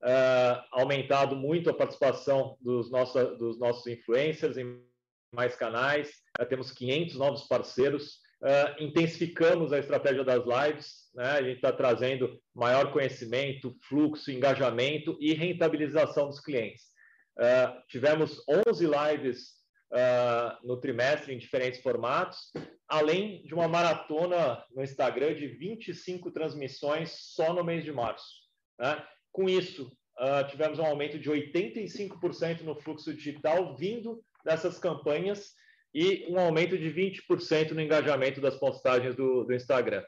[0.04, 4.82] uh, aumentado muito a participação dos, nossa, dos nossos influencers em
[5.34, 11.32] mais canais, uh, temos 500 novos parceiros, uh, intensificamos a estratégia das lives, né?
[11.32, 16.86] a gente está trazendo maior conhecimento, fluxo, engajamento e rentabilização dos clientes.
[17.88, 19.58] tivemos 11 lives
[20.63, 22.52] no trimestre em diferentes formatos,
[22.88, 28.26] além de uma maratona no Instagram de 25 transmissões só no mês de março.
[28.80, 29.04] Né?
[29.32, 35.54] Com isso, uh, tivemos um aumento de 85% no fluxo digital vindo dessas campanhas
[35.93, 40.04] e um aumento de 20% no engajamento das postagens do, do, Instagram.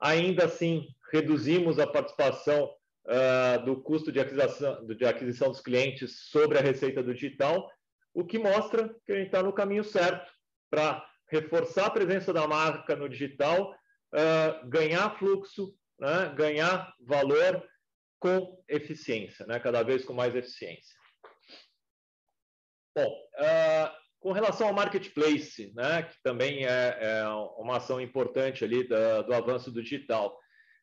[0.00, 2.70] Ainda assim, reduzimos a participação
[3.06, 7.70] uh, do custo de aquisição, de aquisição dos clientes sobre a receita do digital,
[8.12, 10.30] o que mostra que a gente está no caminho certo
[10.70, 17.62] para reforçar a presença da marca no digital, uh, ganhar fluxo, né, ganhar valor
[18.18, 20.96] com eficiência, né, cada vez com mais eficiência.
[22.96, 28.82] Bom, uh, com relação ao marketplace, né, que também é, é uma ação importante ali
[28.82, 30.36] da, do avanço do digital,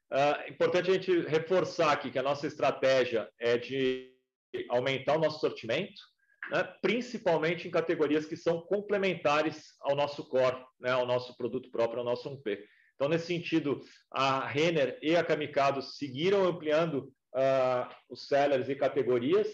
[0.10, 4.14] é uh, importante a gente reforçar aqui que a nossa estratégia é de
[4.70, 6.02] aumentar o nosso sortimento,
[6.52, 12.00] né, principalmente em categorias que são complementares ao nosso core, né, ao nosso produto próprio,
[12.00, 12.60] ao nosso 1P.
[12.96, 19.50] Então, nesse sentido, a Renner e a Kamikado seguiram ampliando uh, os sellers e categorias,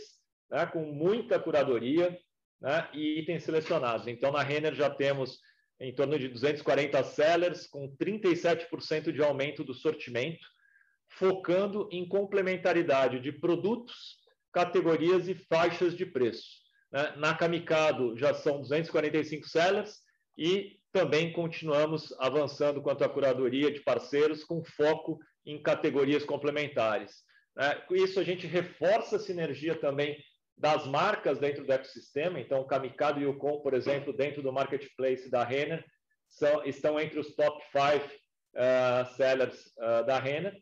[0.52, 2.16] né, com muita curadoria
[2.62, 4.08] né, e itens selecionados.
[4.08, 5.40] Então, na Renner já temos
[5.80, 10.46] em torno de 240 sellers, com 37% de aumento do sortimento,
[11.08, 14.18] focando em complementaridade de produtos,
[14.52, 16.60] categorias e faixas de preço.
[16.92, 17.14] Né?
[17.18, 20.00] Na Kamikado já são 245 sellers
[20.38, 27.24] e também continuamos avançando quanto à curadoria de parceiros com foco em categorias complementares.
[27.56, 27.76] Né?
[27.88, 30.18] Com isso, a gente reforça a sinergia também
[30.60, 32.40] das marcas dentro do ecossistema.
[32.40, 35.84] Então, Kamikado e o Com, por exemplo, dentro do marketplace da Renner,
[36.28, 38.06] são, estão entre os top five
[38.56, 40.54] uh, sellers uh, da Renner.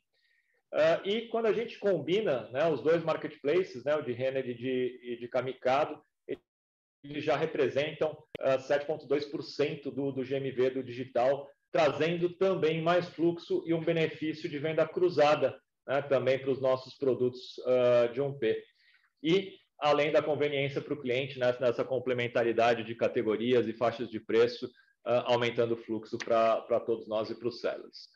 [0.71, 4.53] Uh, e quando a gente combina né, os dois marketplaces, né, o de Renner e
[4.53, 5.99] de, e de Kamikado,
[7.03, 13.73] eles já representam uh, 7,2% do, do GMV do digital, trazendo também mais fluxo e
[13.73, 18.57] um benefício de venda cruzada né, também para os nossos produtos uh, de 1P.
[19.23, 24.19] E além da conveniência para o cliente né, nessa complementaridade de categorias e faixas de
[24.19, 28.09] preço, uh, aumentando o fluxo para todos nós e para os sellers.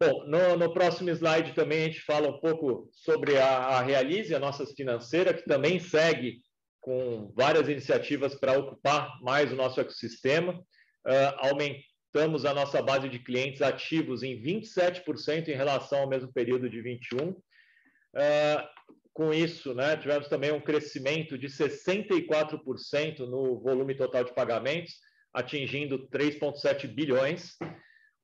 [0.00, 4.34] Bom, no, no, próximo slide também a gente fala um pouco sobre a, a Realize,
[4.34, 6.42] a nossa financeira, que também segue
[6.80, 10.54] com várias iniciativas para ocupar mais o nosso ecossistema.
[11.06, 16.68] Uh, aumentamos a nossa base de clientes ativos em 27% em relação ao mesmo período
[16.68, 17.28] de 21.
[17.28, 17.38] Uh,
[18.16, 18.68] ah,
[19.12, 24.94] com isso, né, tivemos também um crescimento de 64% no volume total de pagamentos,
[25.32, 27.56] atingindo 3,7 bilhões.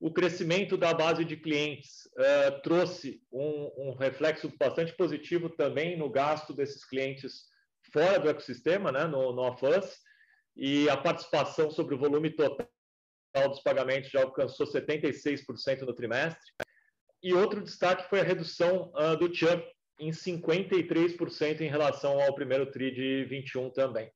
[0.01, 6.09] O crescimento da base de clientes uh, trouxe um, um reflexo bastante positivo também no
[6.09, 7.49] gasto desses clientes
[7.93, 9.99] fora do ecossistema, né, no, no AFAS,
[10.57, 12.69] e a participação sobre o volume total
[13.49, 16.51] dos pagamentos já alcançou 76% no trimestre.
[17.23, 19.63] E outro destaque foi a redução uh, do churn
[19.99, 24.11] em 53% em relação ao primeiro TRI de 21 também.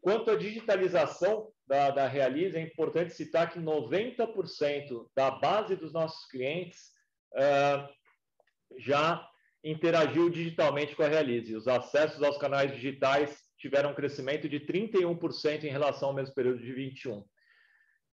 [0.00, 6.24] Quanto à digitalização da, da Realize, é importante citar que 90% da base dos nossos
[6.30, 6.92] clientes
[7.32, 7.88] uh,
[8.78, 9.28] já
[9.64, 11.56] interagiu digitalmente com a Realize.
[11.56, 16.62] Os acessos aos canais digitais tiveram um crescimento de 31% em relação ao mesmo período
[16.62, 17.24] de 21.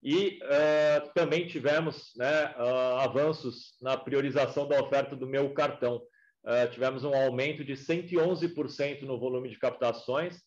[0.02, 6.02] E uh, também tivemos né, uh, avanços na priorização da oferta do meu cartão.
[6.44, 10.42] Uh, tivemos um aumento de 111% no volume de captações,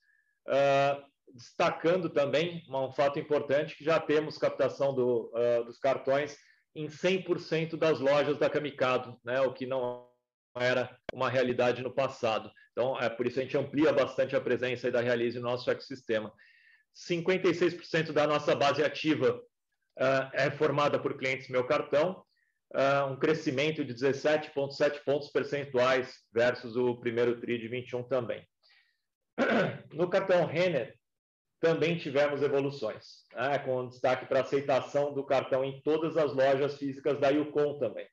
[1.35, 5.33] destacando também um fato importante que já temos captação do,
[5.65, 6.37] dos cartões
[6.77, 9.41] em 100% das lojas da Camicado, né?
[9.41, 10.07] o que não
[10.55, 12.51] era uma realidade no passado.
[12.73, 16.31] Então, é por isso a gente amplia bastante a presença da Realize no nosso ecossistema.
[16.95, 19.41] 56% da nossa base ativa
[19.99, 22.23] uh, é formada por clientes meu cartão,
[22.75, 28.47] uh, um crescimento de 17,7 pontos percentuais versus o primeiro TRI de 21 também.
[29.93, 30.95] No cartão Renner,
[31.61, 37.19] também tivemos evoluções, né, com destaque para aceitação do cartão em todas as lojas físicas
[37.19, 38.07] da Yukon também.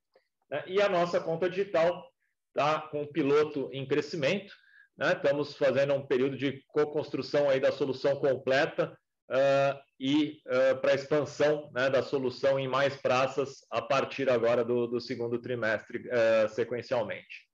[0.49, 0.63] Né?
[0.67, 2.05] E a nossa conta digital
[2.49, 4.53] está com um piloto em crescimento,
[4.97, 5.13] né?
[5.13, 8.97] estamos fazendo um período de co-construção da solução completa
[9.33, 14.87] uh, e uh, para expansão né, da solução em mais praças a partir agora do,
[14.87, 17.51] do segundo trimestre, uh, sequencialmente.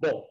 [0.00, 0.30] Bom,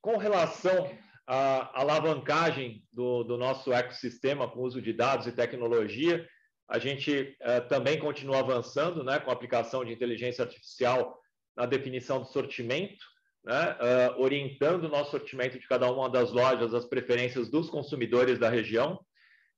[0.00, 6.24] com relação à alavancagem do, do, nosso ecossistema com uso de dados e tecnologia,
[6.68, 7.36] a gente
[7.68, 11.20] também continua avançando né, com a aplicação de inteligência artificial
[11.56, 13.04] na definição do sortimento,
[13.44, 13.76] né,
[14.16, 18.48] uh, orientando o nosso sortimento de cada uma das lojas, as preferências dos consumidores da
[18.48, 19.00] região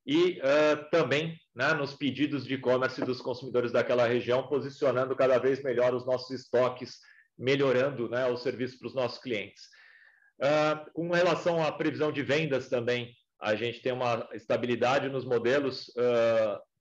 [0.07, 5.63] e uh, também né, nos pedidos de e-commerce dos consumidores daquela região, posicionando cada vez
[5.63, 6.99] melhor os nossos estoques,
[7.39, 9.65] melhorando né, o serviço para os nossos clientes.
[10.41, 15.93] Uh, com relação à previsão de vendas também, a gente tem uma estabilidade nos modelos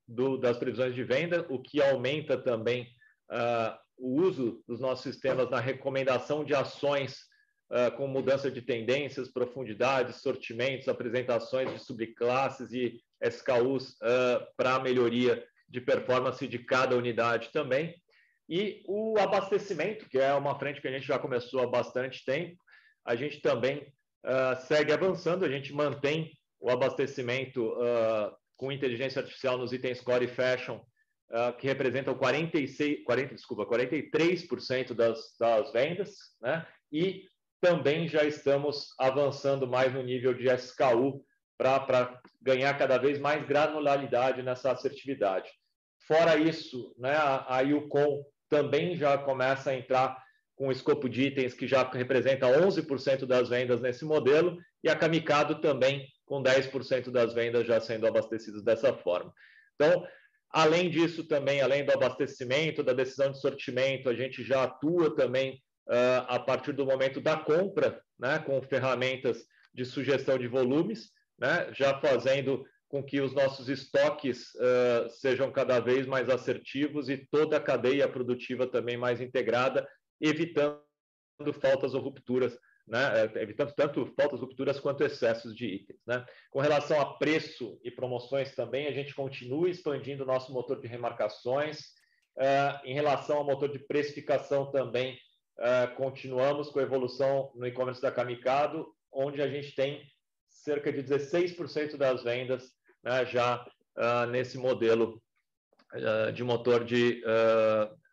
[0.07, 2.87] do, das previsões de venda, o que aumenta também
[3.97, 7.19] o uso dos nossos sistemas na recomendação de ações
[7.71, 14.79] uh, com mudança de tendências, profundidades, sortimentos, apresentações de subclasses e SKUs uh, ah, para
[14.79, 17.95] melhoria de performance de cada unidade também.
[18.49, 22.57] E o abastecimento, que é uma frente que a gente já começou há bastante tempo,
[23.05, 23.79] a gente também
[24.25, 27.75] uh, segue avançando, a gente mantém o abastecimento
[28.55, 30.79] com inteligência artificial nos itens core e fashion
[31.33, 36.65] uh, que representam 46, 40, desculpa, 43% das, das vendas, né?
[36.91, 37.23] E
[37.59, 41.25] também já estamos avançando mais no nível de SKU
[41.57, 45.49] para ganhar cada vez mais granularidade nessa assertividade.
[46.05, 50.21] Fora isso, né, a, a Yukon também já começa a entrar
[50.55, 54.95] com o escopo de itens que já representa 11% das vendas nesse modelo, e a
[54.95, 59.33] Kamikado também com 10% das vendas já sendo abastecidas dessa forma.
[59.75, 60.05] Então,
[60.53, 65.55] Além disso, também, além do abastecimento, da decisão de sortimento, a gente já atua também
[65.89, 69.43] uh, a partir do momento da compra, né, com ferramentas
[69.73, 75.79] de sugestão de volumes, né, já fazendo com que os nossos estoques uh, sejam cada
[75.79, 79.87] vez mais assertivos e toda a cadeia produtiva também mais integrada,
[80.21, 80.79] evitando
[81.59, 82.55] faltas ou rupturas
[82.87, 85.99] né, é, evitando tanto faltas, rupturas quanto excessos de itens.
[86.05, 86.25] Né?
[86.49, 90.87] Com relação a preço e promoções também, a gente continua expandindo o nosso motor de
[90.87, 91.79] remarcações.
[92.35, 95.17] Uh, em relação ao motor de precificação também,
[95.59, 100.01] uh, continuamos com a evolução no e-commerce da Kamikado, onde a gente tem
[100.49, 102.71] cerca de 16% das vendas
[103.03, 103.63] né, já
[103.97, 105.21] uh, nesse modelo
[106.33, 107.21] de motor de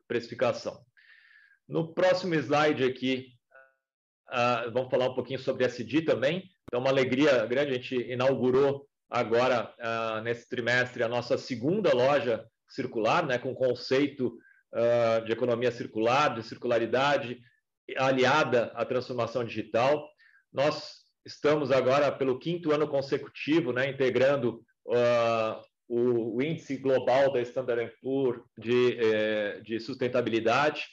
[0.06, 0.84] precificação.
[1.66, 3.32] No próximo slide aqui,
[4.30, 6.48] Uh, vamos falar um pouquinho sobre SD também.
[6.72, 12.46] É uma alegria grande, a gente inaugurou agora, uh, nesse trimestre, a nossa segunda loja
[12.68, 14.38] circular, né, com conceito
[14.72, 17.40] uh, de economia circular, de circularidade,
[17.96, 20.08] aliada à transformação digital.
[20.52, 24.62] Nós estamos agora, pelo quinto ano consecutivo, né, integrando
[25.90, 30.88] o, o, índice global da Standard Poor's de, eh, de sustentabilidade,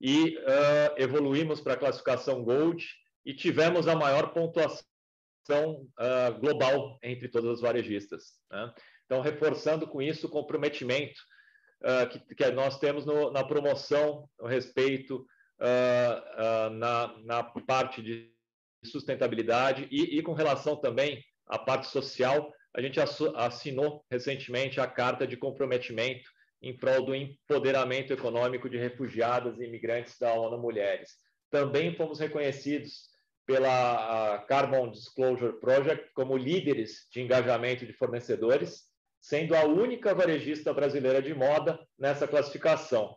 [0.00, 2.86] e uh, evoluímos para a classificação Gold
[3.24, 4.84] e tivemos a maior pontuação
[5.50, 8.34] uh, global entre todas as varejistas.
[8.50, 8.72] Né?
[9.04, 11.20] Então, reforçando com isso o comprometimento
[11.82, 15.26] uh, que, que, nós temos no, na promoção, no respeito,
[16.78, 18.32] na, na, parte de
[18.84, 25.26] sustentabilidade e, e, com relação também à parte social, a gente assinou recentemente a carta
[25.26, 26.30] de comprometimento
[26.60, 31.16] em prol do empoderamento econômico de refugiadas e imigrantes da ONU Mulheres.
[31.50, 33.08] Também fomos reconhecidos
[33.46, 38.82] pela Carbon Disclosure Project como líderes de engajamento de fornecedores,
[39.20, 43.16] sendo a única varejista brasileira de moda nessa classificação.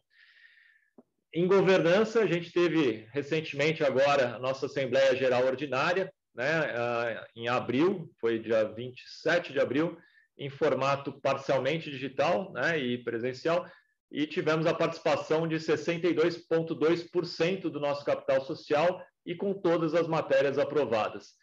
[1.33, 8.09] Em governança, a gente teve recentemente agora a nossa Assembleia Geral Ordinária, né, em abril,
[8.19, 9.97] foi dia 27 de abril,
[10.41, 13.63] em formato parcialmente digital né, e presencial,
[14.11, 20.57] e tivemos a participação de 62,2% do nosso capital social e com todas as matérias
[20.57, 21.35] aprovadas.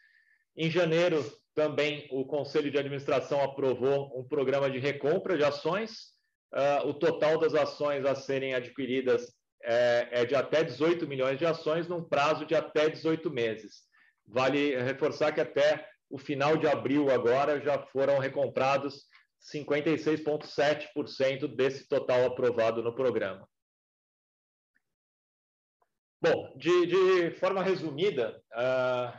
[0.57, 1.25] Em janeiro,
[1.55, 6.09] também o Conselho de Administração aprovou um programa de recompra de ações
[6.53, 9.33] uh, o total das ações a serem adquiridas
[9.63, 13.85] é, é de até 18 milhões de ações num prazo de até 18 meses.
[14.27, 19.07] Vale reforçar que até o final de abril agora já foram recomprados
[19.53, 23.47] 56,7% desse total aprovado no programa.
[26.21, 29.13] Bom, de, de forma resumida, uh,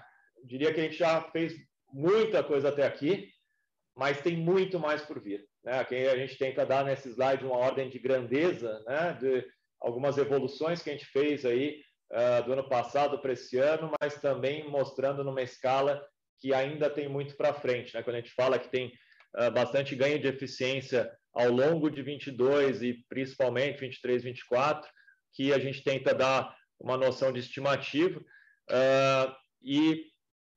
[0.43, 1.55] diria que a gente já fez
[1.93, 3.31] muita coisa até aqui,
[3.95, 5.47] mas tem muito mais por vir.
[5.63, 5.79] Né?
[5.79, 9.13] Aqui a gente tenta dar nesse slide uma ordem de grandeza, né?
[9.13, 9.47] de
[9.79, 11.81] algumas evoluções que a gente fez aí
[12.11, 16.05] uh, do ano passado para esse ano, mas também mostrando numa escala
[16.39, 17.93] que ainda tem muito para frente.
[17.93, 18.03] Né?
[18.03, 18.91] Quando a gente fala que tem
[19.37, 24.89] uh, bastante ganho de eficiência ao longo de 22 e principalmente 23, 24,
[25.33, 28.19] que a gente tenta dar uma noção de estimativa.
[28.69, 30.05] Uh, e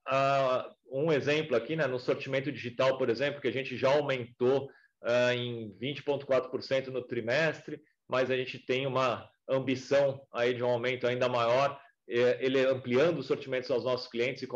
[0.08, 4.66] uh, um exemplo aqui, né, no sortimento digital, por exemplo, que a gente já aumentou
[5.02, 11.06] uh, em 20,4% no trimestre, mas a gente tem uma ambição aí de um aumento
[11.06, 14.48] ainda maior, ele ampliando os sortimentos aos nossos clientes e,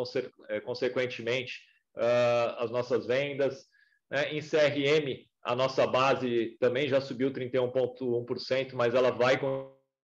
[0.49, 1.61] eh, consequentemente,
[2.59, 3.67] as nossas vendas.
[4.11, 4.35] Né?
[4.35, 9.39] Em CRM, a nossa base também já subiu 31,1%, mas ela vai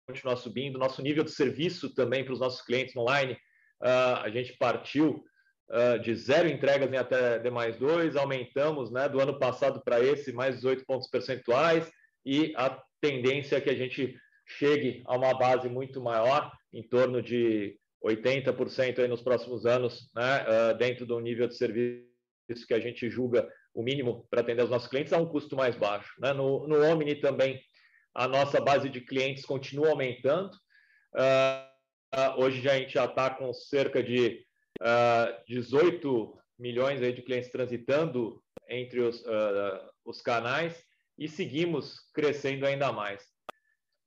[0.05, 0.77] continuar subindo.
[0.77, 3.33] Nosso nível de serviço também para os nossos clientes online,
[3.81, 5.23] uh, a gente partiu
[5.69, 10.03] uh, de zero entregas em até D mais dois, aumentamos né, do ano passado para
[10.03, 11.89] esse mais 18 pontos percentuais
[12.25, 14.15] e a tendência é que a gente
[14.50, 20.43] chegue a uma base muito maior, em torno de 80% aí nos próximos anos, né,
[20.43, 22.08] uh, dentro do nível de serviço
[22.68, 25.76] que a gente julga o mínimo para atender os nossos clientes a um custo mais
[25.76, 26.14] baixo.
[26.20, 26.34] Né?
[26.34, 27.62] No, no Omni também
[28.14, 30.52] a nossa base de clientes continua aumentando.
[31.16, 34.43] Uh, hoje a gente já está com cerca de
[34.82, 40.84] uh, ah, 18 milhões aí de clientes transitando entre os, uh, os canais
[41.18, 43.24] e seguimos crescendo ainda mais.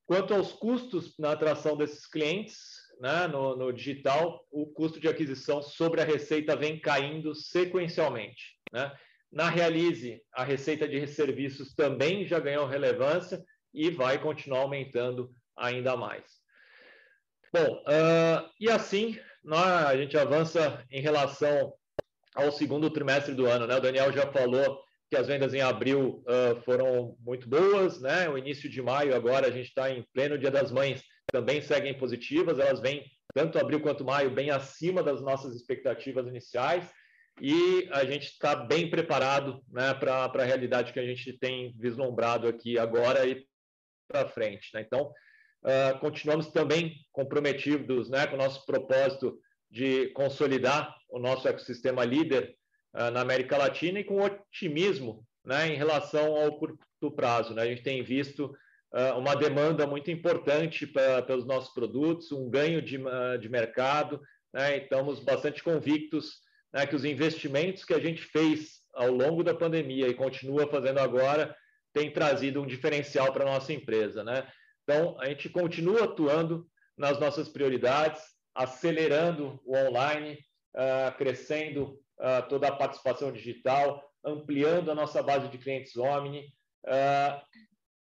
[0.07, 2.59] Quanto aos custos na atração desses clientes,
[3.00, 8.59] né, no, no, digital, o custo de aquisição sobre a receita vem caindo sequencialmente.
[8.72, 8.92] Né?
[9.30, 13.42] Na Realize, a receita de serviços também já ganhou relevância
[13.72, 16.24] e vai continuar aumentando ainda mais.
[17.53, 21.74] Bom, uh, e assim nós, a gente avança em relação
[22.34, 23.66] ao segundo trimestre do ano.
[23.66, 23.76] Né?
[23.76, 24.82] O Daniel já falou
[25.12, 28.30] que as vendas em abril uh, foram muito boas, né?
[28.30, 31.92] O início de maio agora a gente está em pleno Dia das Mães, também seguem
[31.98, 33.04] positivas, elas vêm
[33.34, 36.90] tanto abril quanto maio bem acima das nossas expectativas iniciais
[37.42, 42.48] e a gente está bem preparado né, para a realidade que a gente tem vislumbrado
[42.48, 43.46] aqui agora e
[44.08, 44.70] para frente.
[44.72, 44.80] Né?
[44.80, 45.12] Então,
[45.62, 49.38] uh, continuamos também comprometidos né, com o nosso propósito
[49.70, 52.56] de consolidar o nosso ecossistema líder
[52.95, 57.55] na América Latina e com otimismo né, em relação ao curto prazo.
[57.55, 57.62] Né?
[57.62, 58.55] A gente tem visto
[58.93, 62.99] uh, uma demanda muito importante pra, pelos nossos produtos, um ganho de,
[63.40, 64.20] de mercado,
[64.53, 64.78] né?
[64.78, 66.40] estamos bastante convictos
[66.72, 70.99] né, que os investimentos que a gente fez ao longo da pandemia e continua fazendo
[70.99, 71.55] agora
[71.95, 74.24] tem trazido um diferencial para a nossa empresa.
[74.24, 74.47] Né?
[74.82, 76.66] Então, a gente continua atuando
[76.97, 78.22] nas nossas prioridades,
[78.55, 80.38] acelerando o online,
[80.74, 86.46] uh, crescendo uh, toda a participação digital, ampliando a nossa base de clientes Omni,
[86.86, 87.42] uh,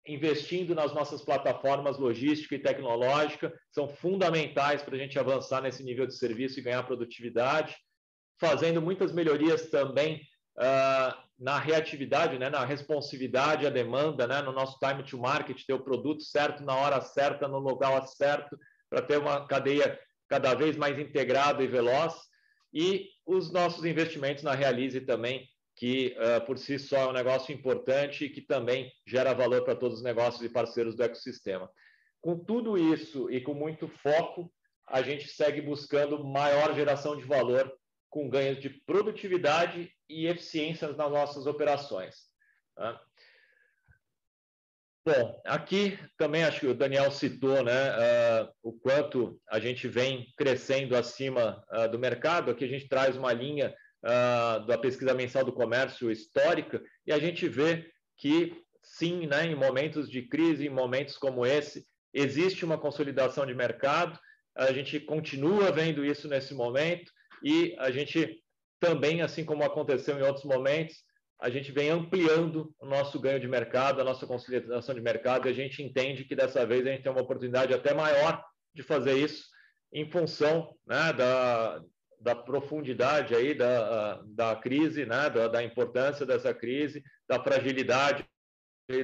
[0.05, 6.05] investindo nas nossas plataformas logística e tecnológica, são fundamentais para a gente avançar nesse nível
[6.05, 7.75] de serviço e ganhar produtividade,
[8.39, 10.21] fazendo muitas melhorias também
[10.57, 15.73] uh, na reatividade, né, na responsividade à demanda, né, no nosso time to market, ter
[15.73, 18.57] o produto certo na hora certa, no lugar certo,
[18.89, 22.13] para ter uma cadeia cada vez mais integrada e veloz.
[22.73, 27.53] E os nossos investimentos na Realize também, que uh, por si só é um negócio
[27.53, 31.69] importante e que também gera valor para todos os negócios e parceiros do ecossistema.
[32.19, 34.51] Com tudo isso e com muito foco,
[34.87, 37.73] a gente segue buscando maior geração de valor
[38.09, 42.29] com ganhos de produtividade e eficiências nas nossas operações.
[42.75, 43.01] Tá?
[45.03, 50.27] Bom, aqui também acho que o Daniel citou né, uh, o quanto a gente vem
[50.37, 52.51] crescendo acima uh, do mercado.
[52.51, 53.73] Aqui a gente traz uma linha
[54.05, 59.55] uh, da pesquisa mensal do comércio histórica e a gente vê que, sim, né, em
[59.55, 61.83] momentos de crise, em momentos como esse,
[62.13, 64.19] existe uma consolidação de mercado.
[64.55, 67.11] A gente continua vendo isso nesse momento
[67.43, 68.39] e a gente
[68.79, 70.97] também, assim como aconteceu em outros momentos,
[71.41, 75.51] a gente vem ampliando o nosso ganho de mercado, a nossa consolidação de mercado, e
[75.51, 79.15] a gente entende que dessa vez a gente tem uma oportunidade até maior de fazer
[79.17, 79.45] isso
[79.91, 81.81] em função né, da,
[82.19, 88.23] da profundidade aí da, da crise, né, da, da importância dessa crise, da fragilidade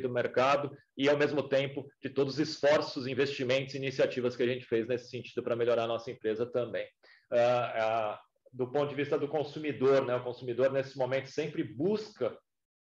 [0.01, 4.65] do mercado e, ao mesmo tempo, de todos os esforços, investimentos, iniciativas que a gente
[4.65, 6.85] fez nesse sentido para melhorar a nossa empresa também.
[7.31, 12.37] Uh, uh, do ponto de vista do consumidor, né, o consumidor nesse momento sempre busca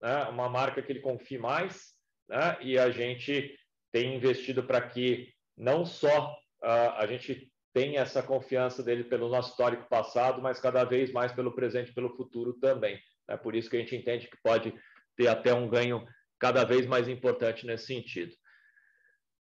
[0.01, 1.95] né, uma marca que ele confie mais,
[2.29, 3.57] né, e a gente
[3.93, 6.33] tem investido para que não só
[6.63, 11.33] uh, a gente tenha essa confiança dele pelo nosso histórico passado, mas cada vez mais
[11.33, 12.99] pelo presente e pelo futuro também.
[13.29, 14.75] É por isso que a gente entende que pode
[15.17, 16.07] ter até um ganho
[16.39, 18.33] cada vez mais importante nesse sentido.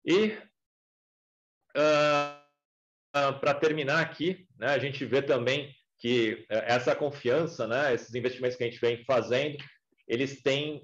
[0.04, 0.28] E
[1.76, 2.40] uh,
[3.16, 8.14] uh, para terminar aqui, né, a gente vê também que uh, essa confiança, né, esses
[8.14, 9.57] investimentos que a gente vem fazendo,
[10.09, 10.82] eles têm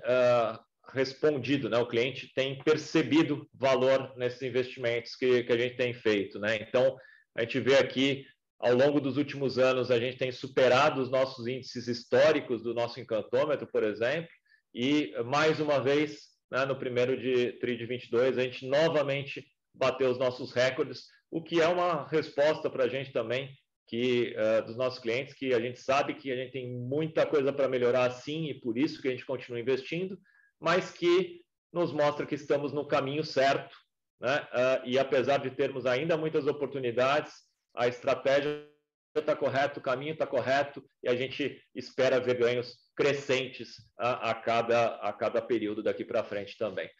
[0.93, 6.39] respondido, né, o cliente tem percebido valor nesses investimentos que, que a gente tem feito.
[6.39, 6.57] Né?
[6.57, 6.97] Então,
[7.35, 8.25] a gente vê aqui
[8.59, 13.01] ao longo dos últimos anos, a gente tem superado os nossos índices históricos do nosso
[13.01, 14.31] encantômetro, por exemplo,
[14.75, 19.45] e mais uma vez, né, no primeiro de TRI de 22, a gente novamente
[19.75, 23.51] bateu os nossos recordes, o que é uma resposta para a gente também,
[23.87, 27.53] que uh, dos nossos clientes, que a gente sabe que a gente tem muita coisa
[27.53, 30.19] para melhorar sim, e por isso que a gente continua investindo,
[30.61, 31.41] mas que
[31.73, 33.77] nos mostra que estamos no caminho certo,
[34.21, 34.49] né?
[34.53, 37.33] Uh, e apesar de termos ainda muitas oportunidades,
[37.75, 38.67] a estratégia
[39.15, 44.35] está correta, o caminho está correto e a gente espera ver ganhos crescentes a, a
[44.35, 46.91] cada, a cada período daqui para frente também.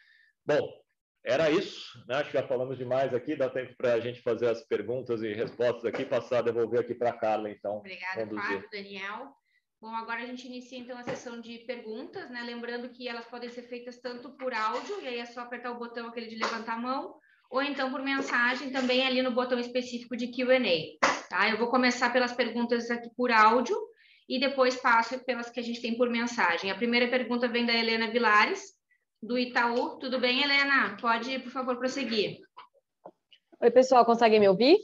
[0.45, 0.71] Bom,
[1.27, 2.15] era isso, né?
[2.15, 5.33] acho que já falamos demais aqui, dá tempo para a gente fazer as perguntas e
[5.33, 7.79] respostas aqui, passar, devolver aqui para a Carla, então.
[7.79, 9.35] Obrigada, Fábio, Daniel.
[9.81, 12.41] Bom, agora a gente inicia então a sessão de perguntas, né?
[12.43, 15.77] Lembrando que elas podem ser feitas tanto por áudio, e aí é só apertar o
[15.77, 17.15] botão aquele de levantar a mão,
[17.51, 21.07] ou então por mensagem também ali no botão específico de Q&A.
[21.29, 21.49] Tá?
[21.49, 23.77] Eu vou começar pelas perguntas aqui por áudio
[24.29, 26.71] e depois passo pelas que a gente tem por mensagem.
[26.71, 28.76] A primeira pergunta vem da Helena Vilares,
[29.21, 29.97] do Itaú.
[29.97, 30.97] Tudo bem, Helena?
[30.99, 32.39] Pode, por favor, prosseguir.
[33.59, 34.77] Oi, pessoal, conseguem me ouvir?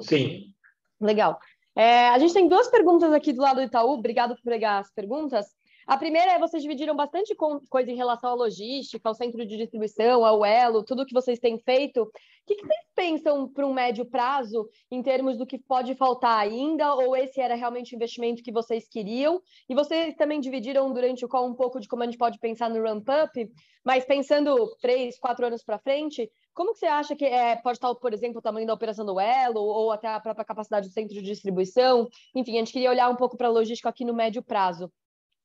[0.00, 0.54] Sim.
[1.00, 1.38] Legal.
[1.74, 3.92] É, a gente tem duas perguntas aqui do lado do Itaú.
[3.92, 5.46] Obrigado por pegar as perguntas.
[5.86, 7.34] A primeira é vocês dividiram bastante
[7.68, 11.58] coisa em relação à logística, ao centro de distribuição, ao elo, tudo que vocês têm
[11.58, 12.02] feito.
[12.02, 12.10] O
[12.46, 16.94] que, que vocês pensam para um médio prazo em termos do que pode faltar ainda?
[16.94, 19.40] Ou esse era realmente o investimento que vocês queriam?
[19.68, 22.70] E vocês também dividiram durante o call um pouco de como a gente pode pensar
[22.70, 23.50] no ramp-up,
[23.84, 27.94] mas pensando três, quatro anos para frente, como que você acha que é, pode estar,
[27.94, 31.14] por exemplo, o tamanho da operação do elo ou até a própria capacidade do centro
[31.14, 32.08] de distribuição?
[32.34, 34.92] Enfim, a gente queria olhar um pouco para a logística aqui no médio prazo.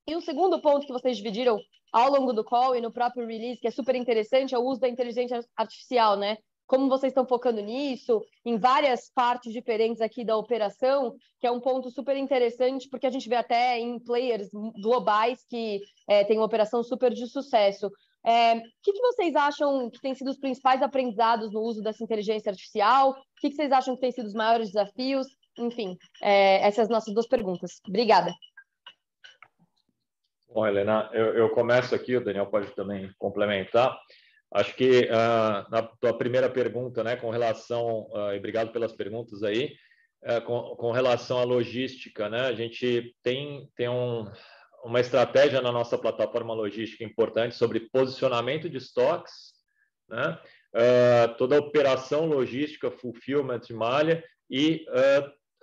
[0.09, 1.59] E o segundo ponto que vocês dividiram
[1.91, 4.79] ao longo do call e no próprio release, que é super interessante, é o uso
[4.79, 6.37] da inteligência artificial, né?
[6.65, 11.59] Como vocês estão focando nisso, em várias partes diferentes aqui da operação, que é um
[11.59, 14.49] ponto super interessante, porque a gente vê até em players
[14.81, 17.91] globais que é, têm uma operação super de sucesso.
[18.25, 22.03] É, o que, que, vocês acham que têm sido os principais aprendizados no uso dessa
[22.03, 23.11] inteligência artificial?
[23.11, 25.27] O que, que vocês acham que têm sido os maiores desafios?
[25.57, 27.81] Enfim, é, essas nossas duas perguntas.
[27.87, 28.31] Obrigada.
[30.49, 33.99] Bom, Helena, eu, eu, começo aqui, o Daniel pode também complementar.
[34.51, 39.43] Acho que uh, na tua primeira pergunta, né, com relação, uh, e obrigado pelas perguntas
[39.43, 39.75] aí,
[40.23, 44.25] uh, com, com, relação à logística, né, a gente tem, tem um,
[44.85, 49.51] uma estratégia na nossa plataforma logística importante sobre posicionamento de estoques,
[50.09, 50.39] né,
[51.37, 54.85] toda a operação logística, fulfillment de malha e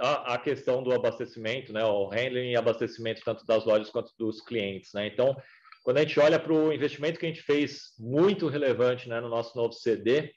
[0.00, 4.40] a, a, questão do abastecimento, né, o handling e abastecimento tanto das lojas quanto dos
[4.40, 4.92] clientes.
[4.92, 5.06] Né?
[5.06, 5.36] Então,
[5.84, 9.28] quando a gente olha para o investimento que a gente fez muito relevante né, no
[9.28, 10.32] nosso novo CD,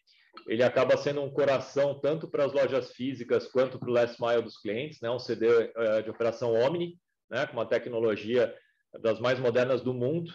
[0.47, 4.41] ele acaba sendo um coração tanto para as lojas físicas quanto para o last mile
[4.41, 5.09] dos clientes, né?
[5.09, 6.95] um CD uh, eh, de operação Omni,
[7.29, 7.47] né?
[7.47, 8.53] com uma tecnologia
[9.01, 10.31] das mais modernas do mundo,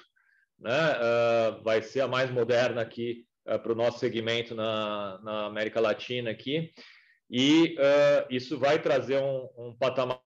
[0.59, 0.93] né?
[0.93, 5.81] Uh, vai ser a mais moderna aqui uh, para o nosso segmento na, na América
[5.81, 6.73] Latina aqui,
[7.33, 10.21] e uh, isso vai trazer um, um, patamar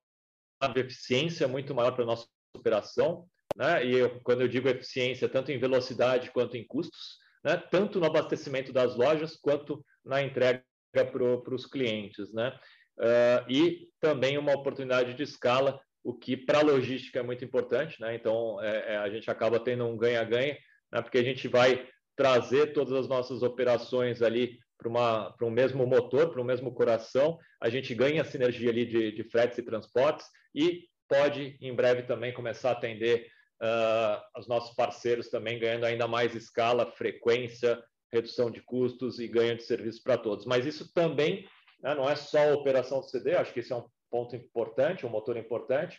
[0.74, 3.86] de eficiência muito maior para a nossa operação, né?
[3.86, 7.56] E eu, quando eu digo eficiência, tanto em velocidade quanto em custos, né?
[7.70, 12.58] Tanto no abastecimento das lojas quanto na entrega para os clientes, né?
[12.98, 18.00] Uh, e também uma oportunidade de escala, o que para a logística é muito importante,
[18.00, 18.16] né?
[18.16, 20.58] Então é, é, a gente acaba tendo um ganha-ganha,
[20.92, 21.02] né?
[21.02, 21.86] Porque a gente vai
[22.16, 27.68] trazer todas as nossas operações ali para um mesmo motor, para um mesmo coração, a
[27.68, 32.70] gente ganha sinergia ali de, de fretes e transportes e pode, em breve, também começar
[32.70, 33.26] a atender
[33.62, 39.56] uh, os nossos parceiros também, ganhando ainda mais escala, frequência, redução de custos e ganho
[39.56, 40.46] de serviços para todos.
[40.46, 41.48] Mas isso também
[41.82, 45.06] né, não é só a operação do CD, acho que esse é um ponto importante,
[45.06, 45.98] um motor importante,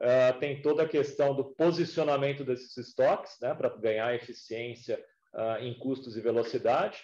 [0.00, 4.98] Uh, tem toda a questão do posicionamento desses estoques, né, para ganhar eficiência
[5.34, 6.98] uh, em custos e velocidade.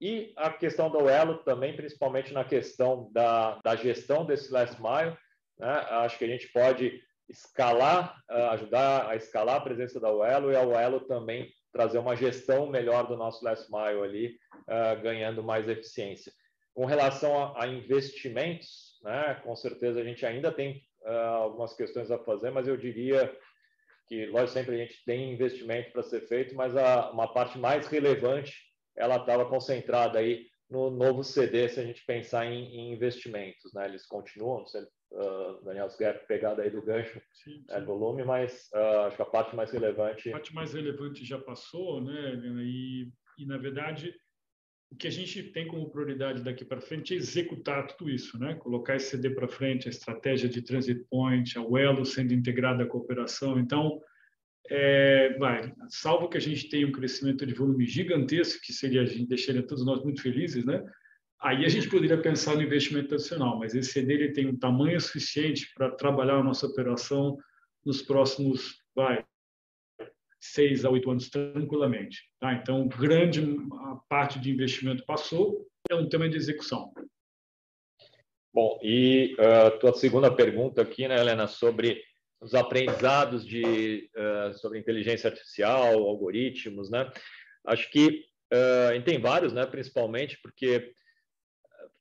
[0.00, 5.16] E a questão do elo também, principalmente na questão da, da gestão desse last mile.
[5.58, 5.68] Né?
[5.68, 10.56] Acho que a gente pode escalar, uh, ajudar a escalar a presença da Uelo e
[10.56, 15.68] a Uelo também trazer uma gestão melhor do nosso last mile ali, uh, ganhando mais
[15.68, 16.32] eficiência.
[16.74, 22.18] Com relação a, investimentos, né, com certeza a gente ainda tem uh, algumas questões a
[22.18, 23.30] fazer, mas eu diria
[24.06, 26.72] que, lógico, sempre a gente tem investimento para ser feito, mas
[27.12, 28.67] uma parte mais relevante
[28.98, 33.72] ela estava concentrada aí no novo CD, se a gente pensar em, em investimentos.
[33.72, 33.86] Né?
[33.86, 37.80] Eles continuam, se uh, Daniel, se quer pegar daí do gancho, sim, é sim.
[37.80, 40.28] É volume, mas uh, acho que a parte mais relevante...
[40.28, 44.14] A parte mais relevante já passou, né, E, e na verdade,
[44.90, 48.54] o que a gente tem como prioridade daqui para frente é executar tudo isso, né?
[48.54, 52.86] Colocar esse CD para frente, a estratégia de transit point, a Elo sendo integrada à
[52.86, 53.58] cooperação.
[53.58, 54.00] Então,
[54.70, 59.06] é, vai, salvo que a gente tenha um crescimento de volume gigantesco, que seria a
[59.06, 60.84] gente deixaria todos nós muito felizes, né?
[61.40, 65.00] Aí a gente poderia pensar no investimento adicional, mas esse CD ele tem um tamanho
[65.00, 67.38] suficiente para trabalhar a nossa operação
[67.84, 69.24] nos próximos, vai,
[70.40, 72.22] seis a oito anos tranquilamente.
[72.40, 72.54] Tá?
[72.54, 73.40] Então, grande
[74.08, 76.92] parte de investimento passou, é um tema de execução.
[78.52, 82.02] Bom, e a uh, tua segunda pergunta aqui, né, Helena, sobre
[82.40, 87.10] os aprendizados de, uh, sobre inteligência artificial, algoritmos, né?
[87.66, 90.92] Acho que uh, tem vários, né, principalmente porque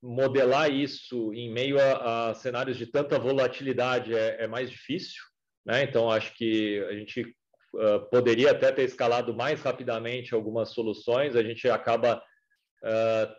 [0.02, 5.24] modelar isso em meio a, a cenários de tanta volatilidade é, é mais difícil,
[5.66, 5.84] né?
[5.84, 7.36] Então, acho que a gente
[7.74, 12.22] uh, poderia até ter escalado mais rapidamente algumas soluções, a gente acaba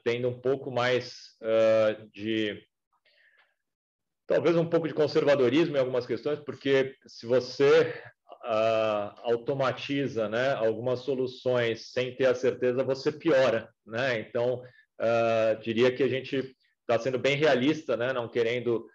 [0.03, 1.36] tendo um pouco mais
[2.12, 2.61] de.
[4.28, 7.94] Talvez um pouco de conservadorismo em algumas questões, porque se você
[9.22, 13.70] automatiza né, algumas soluções sem ter a certeza, você piora.
[13.86, 14.20] Né?
[14.20, 14.62] Então,
[15.62, 18.12] diria que a gente está sendo bem realista, né?
[18.12, 18.86] não querendo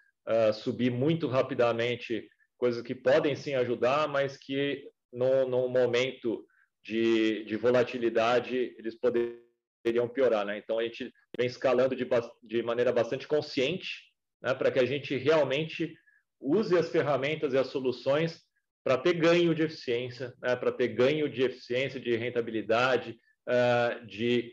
[0.52, 6.46] subir muito rapidamente coisas que podem sim ajudar, mas que no, no momento
[6.84, 10.46] de, de volatilidade, eles poderiam piorar.
[10.46, 10.58] Né?
[10.58, 12.08] Então, a gente vem escalando de,
[12.40, 14.13] de maneira bastante consciente
[14.44, 15.96] né, para que a gente realmente
[16.38, 18.42] use as ferramentas e as soluções
[18.84, 23.18] para ter ganho de eficiência, né, para ter ganho de eficiência, de rentabilidade,
[23.48, 24.52] uh, de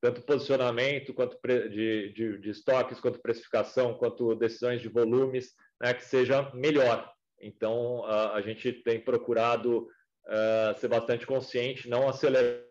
[0.00, 5.52] tanto posicionamento quanto de, de, de, estoques, quanto precificação, quanto decisões de volumes,
[5.82, 7.10] né, que seja melhor.
[7.40, 9.88] Então, a, a gente tem procurado
[10.28, 12.62] uh, ser bastante consciente, não acelerar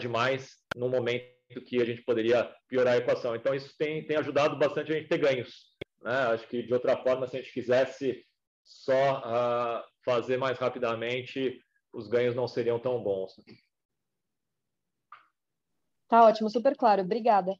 [0.00, 1.32] demais no momento
[1.64, 3.36] que a gente poderia piorar a equação.
[3.36, 5.74] Então, isso tem, tem ajudado bastante a gente ter ganhos.
[6.04, 6.16] Né?
[6.34, 8.24] Acho que, de outra forma, se a gente quisesse
[8.62, 11.58] só uh, fazer mais rapidamente,
[11.92, 13.34] os ganhos não seriam tão bons.
[16.08, 17.02] Tá ótimo, super claro.
[17.02, 17.58] Obrigada.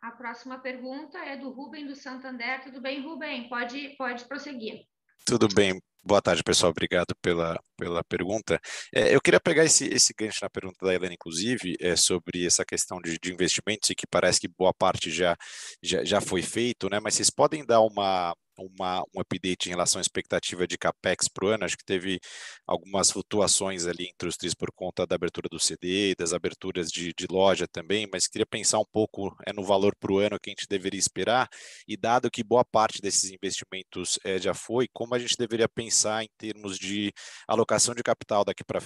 [0.00, 2.62] A próxima pergunta é do Rubem do Santander.
[2.62, 3.48] Tudo bem, Rubem?
[3.48, 4.86] Pode, pode prosseguir.
[5.26, 5.82] Tudo bem.
[6.04, 6.70] Boa tarde, pessoal.
[6.70, 8.60] Obrigado pela, pela pergunta.
[8.94, 12.64] É, eu queria pegar esse, esse gancho na pergunta da Helena, inclusive, é, sobre essa
[12.64, 15.36] questão de, de investimentos, e que parece que boa parte já,
[15.82, 16.98] já, já foi feito, né?
[17.00, 21.46] mas vocês podem dar uma, uma, um update em relação à expectativa de capex para
[21.46, 21.64] o ano.
[21.64, 22.20] Acho que teve
[22.66, 27.12] algumas flutuações ali entre os tris por conta da abertura do CD, das aberturas de,
[27.12, 30.50] de loja também, mas queria pensar um pouco é, no valor para o ano que
[30.50, 31.48] a gente deveria esperar
[31.86, 36.22] e dado que boa parte desses investimentos é, já foi, como a gente deveria pensar
[36.22, 37.12] em termos de
[37.46, 38.80] alocação de capital daqui para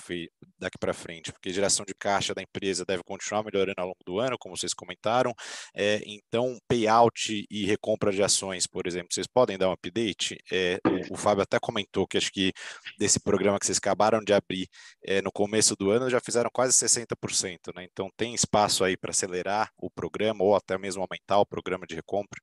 [0.59, 4.19] daqui para frente, porque geração de caixa da empresa deve continuar melhorando ao longo do
[4.19, 5.35] ano, como vocês comentaram.
[5.75, 10.79] É, então, payout e recompra de ações, por exemplo, vocês podem dar um update, é,
[10.87, 12.53] o, o, Fábio até comentou que acho que
[12.99, 14.69] desse programa que vocês acabaram de abrir
[15.05, 17.87] é, no começo do ano já fizeram quase 60%, né?
[17.91, 21.95] Então tem espaço aí para acelerar o programa ou até mesmo aumentar o programa de
[21.95, 22.41] recompra?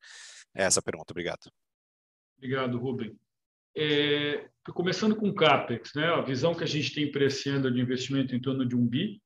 [0.55, 1.51] É essa a pergunta, obrigado.
[2.37, 3.17] Obrigado, Rubem.
[3.75, 6.05] É, começando com o CAPEX, né?
[6.07, 8.85] a visão que a gente tem para esse ano de investimento em torno de um
[8.85, 9.21] bi,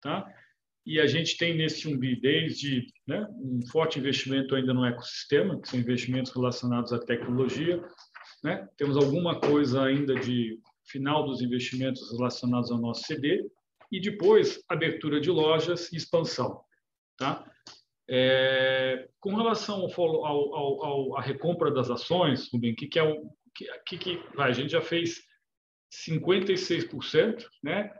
[0.00, 0.26] tá?
[0.86, 5.68] E a gente tem nesse 1 desde né, um forte investimento ainda no ecossistema, que
[5.68, 7.82] são investimentos relacionados à tecnologia,
[8.44, 8.68] né?
[8.76, 13.44] temos alguma coisa ainda de final dos investimentos relacionados ao nosso CD,
[13.90, 16.60] e depois abertura de lojas e expansão.
[17.16, 17.44] Tá?
[18.08, 23.28] É, com relação ao, ao, ao, à recompra das ações, Rubem, que, que é o
[23.86, 25.22] que, que, a gente já fez
[25.92, 27.90] 56%, né?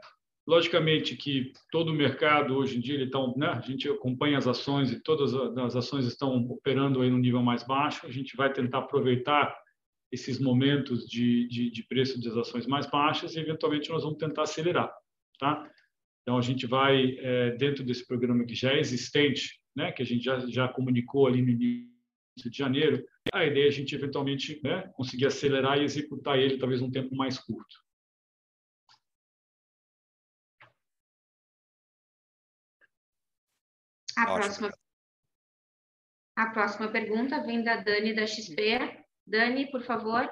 [0.47, 4.47] Logicamente que todo o mercado hoje em dia ele está, né, a gente acompanha as
[4.47, 8.07] ações e todas as ações estão operando aí no nível mais baixo.
[8.07, 9.53] A gente vai tentar aproveitar
[10.09, 14.43] esses momentos de, de, de preço das ações mais baixas e eventualmente nós vamos tentar
[14.43, 14.89] acelerar,
[15.37, 15.69] tá?
[16.21, 20.05] Então, a gente vai, é, dentro desse programa que já é existente, né, que a
[20.05, 24.59] gente já, já comunicou ali no início de janeiro, a ideia é a gente eventualmente
[24.63, 27.86] né, conseguir acelerar e executar ele talvez um tempo mais curto.
[34.17, 34.73] A próxima,
[36.35, 39.05] a próxima pergunta vem da Dani da XP.
[39.27, 40.27] Dani, por favor.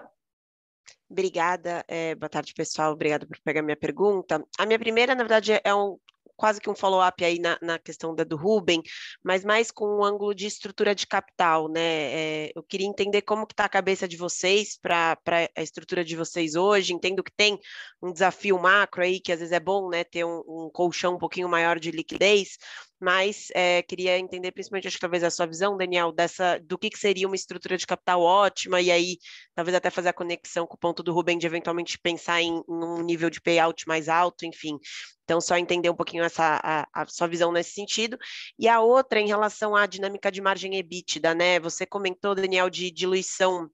[1.07, 2.93] Obrigada, é, boa tarde, pessoal.
[2.93, 4.43] Obrigada por pegar minha pergunta.
[4.57, 5.99] A minha primeira, na verdade, é um
[6.35, 8.81] quase que um follow-up aí na, na, questão da do Ruben,
[9.23, 11.81] mas mais com um ângulo de estrutura de capital, né?
[11.81, 15.17] É, eu queria entender como que está a cabeça de vocês para
[15.55, 16.93] a estrutura de vocês hoje.
[16.93, 17.59] Entendo que tem
[18.01, 20.03] um desafio macro aí, que às vezes é bom, né?
[20.03, 22.57] Ter um, um colchão um pouquinho maior de liquidez,
[22.99, 26.89] mas é, queria entender principalmente, acho que talvez a sua visão, Daniel, dessa do que,
[26.89, 29.17] que, seria uma estrutura de capital ótima, e aí
[29.53, 32.63] talvez até fazer a conexão com o ponto do Ruben de eventualmente pensar em, em
[32.67, 34.77] um nível de payout mais alto, enfim.
[35.23, 38.17] Então, só entender um pouquinho essa a, a, sua visão nesse sentido.
[38.59, 41.59] E a outra, em relação à dinâmica de margem EBITDA, né?
[41.59, 43.69] Você comentou, Daniel, de diluição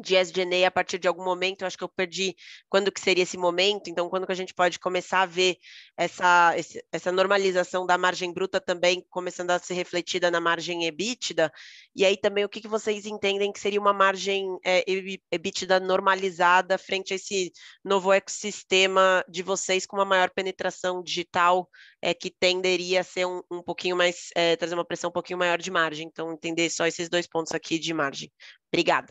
[0.00, 2.36] de SG&A a partir de algum momento, eu acho que eu perdi
[2.68, 5.56] quando que seria esse momento, então quando que a gente pode começar a ver
[5.96, 6.54] essa,
[6.92, 11.50] essa normalização da margem bruta também começando a ser refletida na margem EBITDA,
[11.94, 14.84] e aí também o que, que vocês entendem que seria uma margem é,
[15.32, 17.52] EBITDA normalizada frente a esse
[17.84, 21.68] novo ecossistema de vocês com uma maior penetração digital
[22.00, 25.38] é, que tenderia a ser um, um pouquinho mais, é, trazer uma pressão um pouquinho
[25.38, 28.30] maior de margem, então entender só esses dois pontos aqui de margem.
[28.72, 29.08] Obrigada.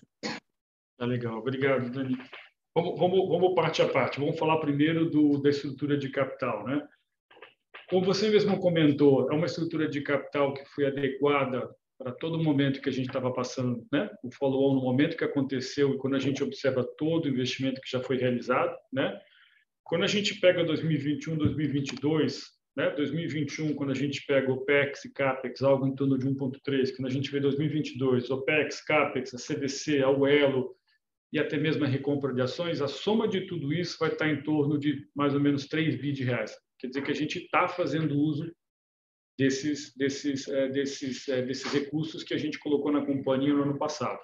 [0.97, 2.17] Tá legal, obrigado, Dani.
[2.75, 4.19] Vamos, vamos, vamos parte a parte.
[4.19, 6.87] Vamos falar primeiro do, da estrutura de capital, né?
[7.89, 12.81] Como você mesmo comentou, é uma estrutura de capital que foi adequada para todo momento
[12.81, 14.09] que a gente estava passando, né?
[14.23, 17.89] O follow-on no momento que aconteceu e quando a gente observa todo o investimento que
[17.89, 19.19] já foi realizado, né?
[19.83, 22.43] Quando a gente pega 2021, 2022,
[22.75, 22.89] né?
[22.91, 27.11] 2021, quando a gente pega OPEX e CAPEX, algo em torno de 1.3, quando a
[27.11, 30.76] gente vê 2022, OPEX, CAPEX, a CDC, a UELO,
[31.31, 34.41] e até mesmo a recompra de ações, a soma de tudo isso vai estar em
[34.43, 36.55] torno de mais ou menos 3 bi de reais.
[36.79, 38.51] Quer dizer que a gente está fazendo uso
[39.37, 43.77] desses, desses, é, desses, é, desses recursos que a gente colocou na companhia no ano
[43.77, 44.19] passado.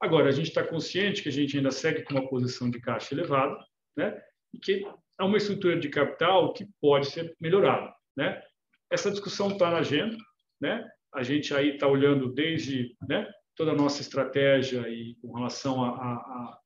[0.00, 3.14] Agora, a gente está consciente que a gente ainda segue com uma posição de caixa
[3.14, 3.56] elevada,
[3.96, 4.20] né?
[4.52, 4.86] e que
[5.18, 7.92] é uma estrutura de capital que pode ser melhorada.
[8.16, 8.42] Né?
[8.90, 10.16] Essa discussão está na agenda,
[10.60, 10.86] né?
[11.14, 13.26] a gente aí está olhando desde né,
[13.56, 16.58] toda a nossa estratégia e com relação a, a, a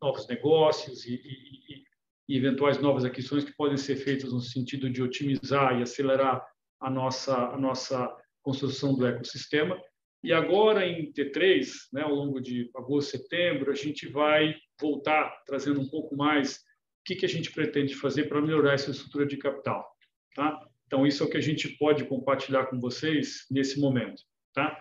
[0.00, 1.84] novos negócios e, e,
[2.28, 6.46] e, eventuais novas aquisições que podem ser feitas no sentido de otimizar e acelerar
[6.80, 9.80] a nossa a nossa construção do ecossistema.
[10.22, 15.80] E agora em T3, né, ao longo de agosto, setembro, a gente vai voltar trazendo
[15.80, 19.36] um pouco mais o que, que a gente pretende fazer para melhorar essa estrutura de
[19.36, 19.86] capital.
[20.34, 20.60] Tá?
[20.86, 24.22] Então, isso é o que a gente pode compartilhar com vocês nesse momento.
[24.52, 24.80] Tá?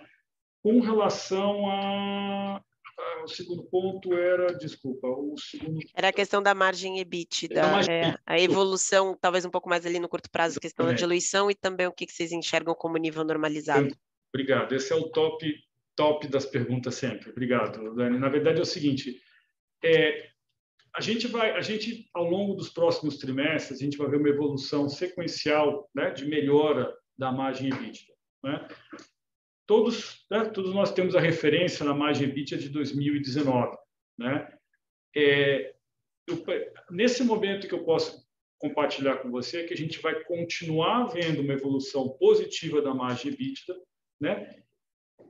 [0.66, 2.59] Com relação a,
[3.24, 5.80] o segundo ponto era, desculpa, o segundo...
[5.93, 7.93] Era a questão da margem EBITDA, da margem...
[7.93, 11.51] É, a evolução, talvez um pouco mais ali no curto prazo, a questão da diluição
[11.51, 13.95] e também o que vocês enxergam como nível normalizado.
[14.34, 15.53] Obrigado, esse é o top,
[15.95, 17.30] top das perguntas sempre.
[17.30, 18.18] Obrigado, Dani.
[18.18, 19.22] Na verdade é o seguinte,
[19.84, 20.30] é,
[20.95, 24.30] a gente vai, a gente ao longo dos próximos trimestres, a gente vai ver uma
[24.30, 28.16] evolução sequencial né, de melhora da margem EBITDA.
[28.43, 28.68] Né?
[29.66, 33.78] Todos, né, todos nós temos a referência na margem EBITDA de 2019,
[34.18, 34.51] né?
[35.16, 35.74] É,
[36.28, 36.43] eu,
[36.91, 38.26] nesse momento que eu posso
[38.57, 43.32] compartilhar com você é que a gente vai continuar vendo uma evolução positiva da margem
[43.32, 43.80] EBITDA,
[44.20, 44.63] né?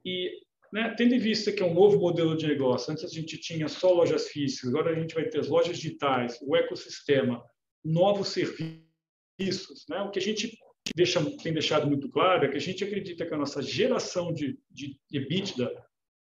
[0.04, 3.38] E né, tendo em vista que é um novo modelo de negócio, antes a gente
[3.38, 7.42] tinha só lojas físicas, agora a gente vai ter as lojas digitais, o ecossistema,
[7.84, 10.02] novos serviços, né?
[10.02, 10.58] O que a gente
[10.94, 14.60] deixa, tem deixado muito claro é que a gente acredita que a nossa geração de,
[14.70, 15.72] de EBITDA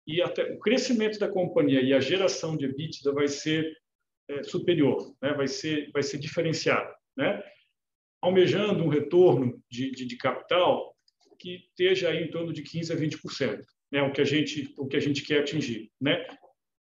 [0.06, 3.78] e até o crescimento da companhia e a geração de EBITDA vai ser
[4.30, 5.34] é, superior, né?
[5.34, 7.42] vai ser vai ser diferenciado, né?
[8.22, 10.96] almejando um retorno de, de, de, capital
[11.40, 14.02] que esteja aí em torno de 15 a 20%, né?
[14.04, 16.26] o que a gente o que a gente quer atingir, né?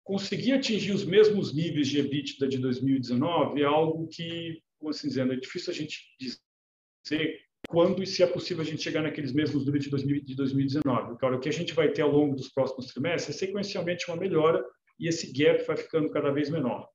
[0.02, 5.32] Conseguir atingir os mesmos níveis de EBITDA de 2019 é algo que, como assim dizendo,
[5.32, 9.66] é difícil a gente dizer quando e se é possível a gente chegar naqueles mesmos
[9.66, 11.12] níveis de, 2019.
[11.12, 14.16] Então, o que a gente vai ter ao longo dos próximos trimestres é sequencialmente uma
[14.16, 14.64] melhora
[14.98, 16.88] e esse gap vai ficando cada vez menor.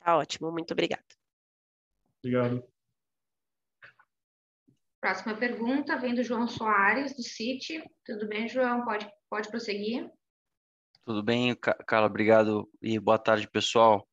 [0.00, 1.04] Tá ótimo, muito obrigada.
[2.18, 2.64] Obrigado.
[5.00, 7.82] Próxima pergunta vem do João Soares, do Citi.
[8.04, 8.84] Tudo bem, João?
[8.84, 10.08] Pode, pode prosseguir.
[11.04, 14.08] Tudo bem, Carla, obrigado e boa tarde, pessoal.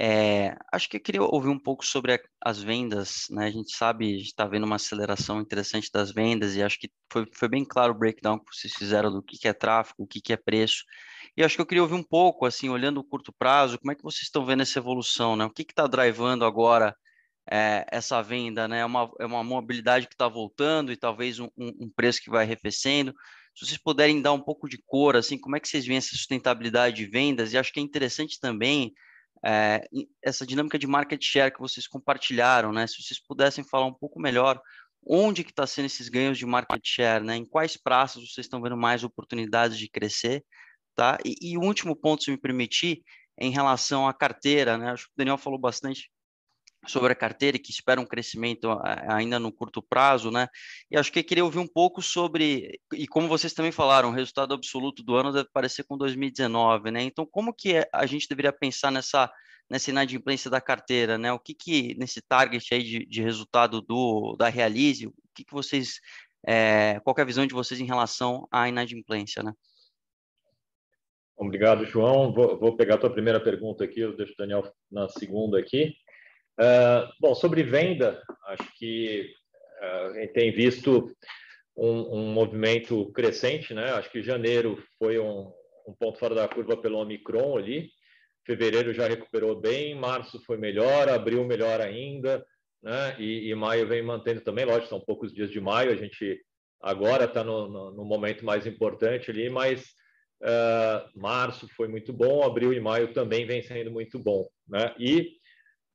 [0.00, 3.46] É, acho que eu queria ouvir um pouco sobre as vendas, né?
[3.46, 7.26] A gente sabe, a está vendo uma aceleração interessante das vendas e acho que foi,
[7.32, 10.20] foi bem claro o breakdown que vocês fizeram do que, que é tráfego, o que,
[10.20, 10.84] que é preço.
[11.36, 13.94] E acho que eu queria ouvir um pouco, assim, olhando o curto prazo, como é
[13.96, 15.44] que vocês estão vendo essa evolução, né?
[15.44, 16.94] O que está drivando agora
[17.50, 18.80] é, essa venda, né?
[18.80, 22.44] É uma, é uma mobilidade que está voltando e talvez um, um, preço que vai
[22.44, 23.12] arrefecendo.
[23.52, 26.10] Se vocês puderem dar um pouco de cor, assim, como é que vocês veem essa
[26.10, 27.52] sustentabilidade de vendas?
[27.52, 28.92] E acho que é interessante também
[29.44, 29.86] é,
[30.22, 32.86] essa dinâmica de market share que vocês compartilharam, né?
[32.86, 34.60] Se vocês pudessem falar um pouco melhor
[35.06, 37.36] onde que está sendo esses ganhos de market share, né?
[37.36, 40.44] Em quais praças vocês estão vendo mais oportunidades de crescer,
[40.94, 41.18] tá?
[41.24, 43.02] E, e o último ponto, se me permitir,
[43.38, 44.90] em relação à carteira, né?
[44.90, 46.10] Acho que o Daniel falou bastante
[46.86, 48.68] sobre a carteira e que espera um crescimento
[49.08, 50.48] ainda no curto prazo, né?
[50.90, 54.12] E acho que eu queria ouvir um pouco sobre, e como vocês também falaram, o
[54.12, 57.02] resultado absoluto do ano deve parecer com 2019, né?
[57.02, 59.30] Então, como que é, a gente deveria pensar nessa
[59.70, 61.32] nessa inadimplência da carteira, né?
[61.32, 65.52] O que que, nesse target aí de, de resultado do, da Realize, o que que
[65.52, 66.00] vocês,
[66.46, 69.52] é, qual é a visão de vocês em relação à inadimplência, né?
[71.36, 72.32] Obrigado, João.
[72.32, 75.94] Vou, vou pegar a tua primeira pergunta aqui, eu deixo o Daniel na segunda aqui.
[76.58, 79.30] Uh, bom, sobre venda, acho que
[79.80, 81.08] uh, a gente tem visto
[81.76, 83.92] um, um, movimento crescente, né?
[83.92, 85.52] Acho que janeiro foi um,
[85.86, 87.90] um, ponto fora da curva pelo Omicron ali.
[88.44, 92.44] Fevereiro já recuperou bem, março foi melhor, abril melhor ainda,
[92.82, 93.14] né?
[93.20, 96.40] E, e maio vem mantendo também, lógico, são poucos dias de maio, a gente
[96.80, 99.84] agora está no, no, no, momento mais importante ali, mas
[100.42, 104.92] uh, março foi muito bom, abril e maio também vem sendo muito bom, né?
[104.98, 105.37] E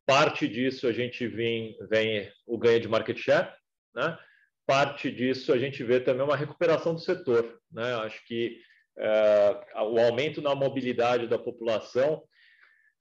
[0.06, 3.54] Parte disso a gente vem, vem o ganho de market share,
[3.96, 4.18] né?
[4.66, 7.96] Parte disso a gente vê também uma recuperação do setor, né?
[7.96, 8.60] Acho que
[8.98, 12.24] é, o aumento na mobilidade da população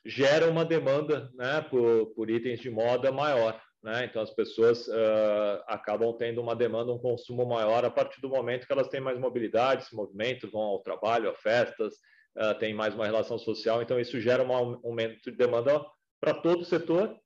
[0.05, 4.05] gera uma demanda, né, por, por itens de moda maior, né?
[4.05, 8.67] Então as pessoas uh, acabam tendo uma demanda, um consumo maior a partir do momento
[8.67, 11.95] que elas têm mais mobilidade, se movimentam, vão ao trabalho, a festas,
[12.37, 13.83] uh, têm mais uma relação social.
[13.83, 15.85] Então isso gera um aumento de demanda
[16.23, 17.18] para todo o setor.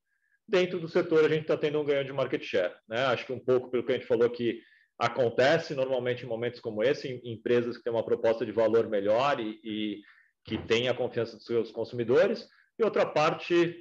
[0.49, 2.73] Dentro do setor, a gente está tendo um ganho de market share.
[2.89, 3.05] Né?
[3.05, 4.63] Acho que um pouco pelo que a gente falou que
[4.99, 9.39] acontece normalmente em momentos como esse, em empresas que têm uma proposta de valor melhor
[9.39, 10.03] e, e
[10.45, 13.77] que têm a confiança dos seus consumidores, e outra parte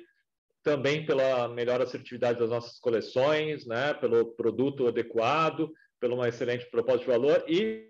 [0.63, 3.93] também pela melhor assertividade das nossas coleções, né?
[3.93, 7.87] pelo produto adequado, pela uma excelente proposta de valor e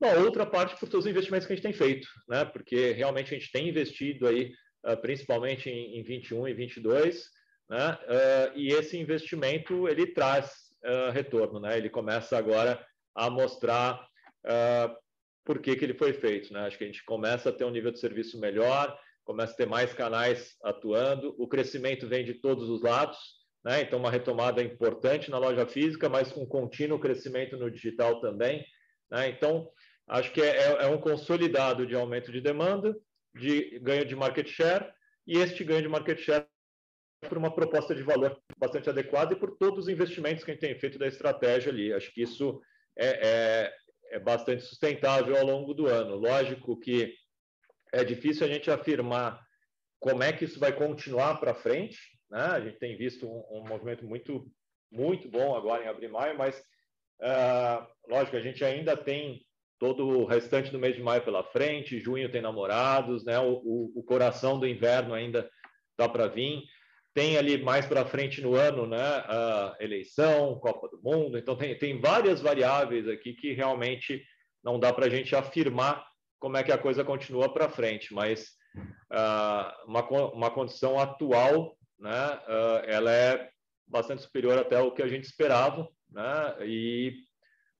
[0.00, 2.44] uma outra parte por todos os investimentos que a gente tem feito, né?
[2.44, 4.52] porque realmente a gente tem investido aí
[4.94, 7.30] principalmente em, em 21 e 22,
[7.68, 7.98] né?
[8.04, 11.76] Uh, e esse investimento ele traz uh, retorno, né?
[11.76, 12.84] Ele começa agora
[13.14, 14.06] a mostrar
[15.44, 16.60] por que, que ele foi feito, né?
[16.60, 19.66] Acho que a gente começa a ter um nível de serviço melhor, começa a ter
[19.66, 23.18] mais canais atuando, o crescimento vem de todos os lados,
[23.64, 23.80] né?
[23.80, 28.64] Então uma retomada importante na loja física, mas com contínuo crescimento no digital também,
[29.10, 29.28] né?
[29.28, 29.68] Então
[30.06, 32.96] acho que é, é, é um consolidado de aumento de demanda
[33.36, 34.92] de ganho de market share
[35.26, 36.46] e este ganho de market share
[37.28, 40.60] por uma proposta de valor bastante adequada e por todos os investimentos que a gente
[40.60, 41.92] tem feito da estratégia ali.
[41.92, 42.60] Acho que isso
[42.96, 46.16] é, é, é bastante sustentável ao longo do ano.
[46.16, 47.14] Lógico que
[47.92, 49.44] é difícil a gente afirmar
[49.98, 51.98] como é que isso vai continuar para frente.
[52.30, 52.40] Né?
[52.40, 54.46] A gente tem visto um, um, movimento muito,
[54.90, 56.58] muito bom agora em abril e maio, mas,
[57.20, 59.45] uh, lógico, a gente ainda tem
[59.78, 63.38] todo o restante do mês de maio pela frente, junho tem namorados, né?
[63.38, 65.48] O, o, o coração do inverno ainda
[65.98, 66.62] dá para vir.
[67.14, 68.98] Tem ali mais para frente no ano, né?
[68.98, 71.38] A eleição, Copa do Mundo.
[71.38, 74.22] Então tem, tem várias variáveis aqui que realmente
[74.62, 76.06] não dá para a gente afirmar
[76.38, 78.50] como é que a coisa continua para frente, mas
[79.12, 82.40] uh, uma, uma condição atual, né?
[82.46, 83.48] Uh, ela é
[83.86, 86.56] bastante superior até o que a gente esperava, né?
[86.66, 87.14] E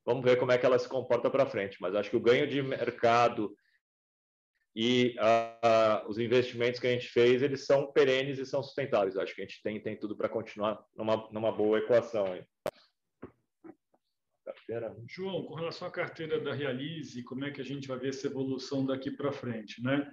[0.07, 1.79] Vamos ver como é que ela se comporta para frente.
[1.81, 3.55] Mas acho que o ganho de mercado
[4.75, 9.17] e uh, os investimentos que a gente fez, eles são perenes e são sustentáveis.
[9.17, 12.27] Acho que a gente tem, tem tudo para continuar numa, numa boa equação.
[12.27, 12.45] Aí.
[15.09, 18.27] João, com relação à carteira da Realize, como é que a gente vai ver essa
[18.27, 19.83] evolução daqui para frente?
[19.83, 20.11] Né?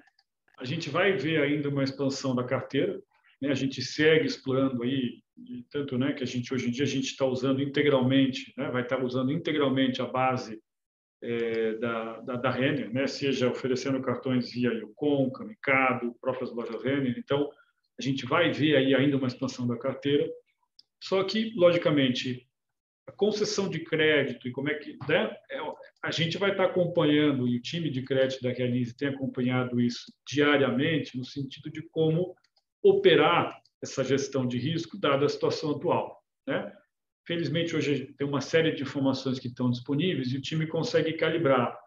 [0.57, 3.01] A gente vai ver ainda uma expansão da carteira,
[3.41, 3.51] né?
[3.51, 6.87] a gente segue explorando aí e tanto né, que a gente hoje em dia a
[6.87, 10.61] gente está usando integralmente, né, vai estar tá usando integralmente a base
[11.21, 17.15] é, da, da, da Renner, né, seja oferecendo cartões via Yukon, Kamikado, próprias lojas Renner.
[17.17, 17.49] Então,
[17.97, 20.27] a gente vai ver aí ainda uma expansão da carteira.
[21.01, 22.47] Só que, logicamente,
[23.07, 25.59] a concessão de crédito e como é que né, é,
[26.01, 29.79] a gente vai estar tá acompanhando e o time de crédito da Realize tem acompanhado
[29.81, 32.35] isso diariamente no sentido de como
[32.81, 36.23] operar essa gestão de risco, dada a situação atual.
[36.47, 36.73] Né?
[37.27, 41.77] Felizmente, hoje tem uma série de informações que estão disponíveis e o time consegue calibrar,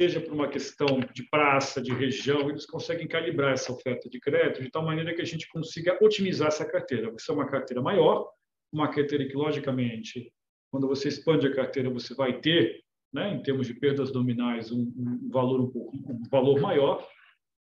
[0.00, 4.62] seja por uma questão de praça, de região, eles conseguem calibrar essa oferta de crédito
[4.62, 7.08] de tal maneira que a gente consiga otimizar essa carteira.
[7.08, 8.28] Vai ser uma carteira maior,
[8.72, 10.32] uma carteira que, logicamente,
[10.70, 12.82] quando você expande a carteira, você vai ter,
[13.12, 17.08] né, em termos de perdas nominais, um, um valor um, pouco, um valor maior,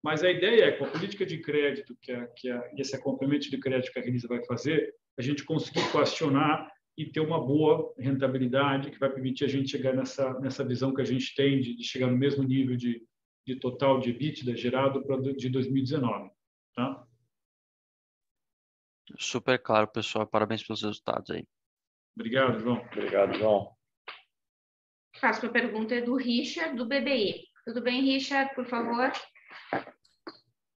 [0.05, 3.49] mas a ideia é, com a política de crédito que, a, que a, esse acompanhamento
[3.49, 7.91] de crédito que a Renisa vai fazer, a gente conseguir coacionar e ter uma boa
[7.97, 11.75] rentabilidade que vai permitir a gente chegar nessa, nessa visão que a gente tem de,
[11.75, 13.03] de chegar no mesmo nível de,
[13.47, 16.29] de total de EBITDA gerado para de 2019.
[16.75, 17.03] Tá?
[19.17, 20.27] Super claro, pessoal.
[20.27, 21.43] Parabéns pelos resultados aí.
[22.15, 22.77] Obrigado, João.
[22.91, 23.75] Obrigado, João.
[25.19, 27.47] Próxima pergunta é do Richard, do BBI.
[27.65, 29.11] Tudo bem, Richard, por favor?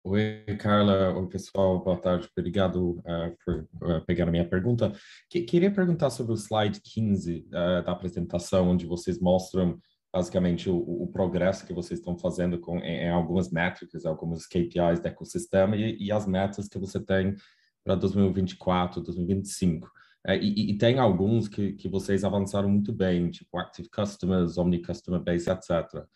[0.10, 1.14] Oi, Carla.
[1.20, 1.84] Oi, pessoal.
[1.84, 2.30] Boa tarde.
[2.38, 4.93] Obrigado uh, por uh, pegar a minha pergunta.
[5.30, 9.78] Que, queria perguntar sobre o slide 15 uh, eh, da apresentação, onde vocês mostram
[10.14, 15.01] basicamente o, o progresso que vocês estão fazendo com, em, em, algumas métricas, algumas KPIs
[15.01, 17.36] do ecossistema e, e as metas que você tem
[17.84, 19.91] para 2024, 2025.
[20.39, 25.20] e, e, tem alguns que, que vocês avançaram muito bem, tipo Active Customers, Omni Customer
[25.22, 26.08] Base, etc.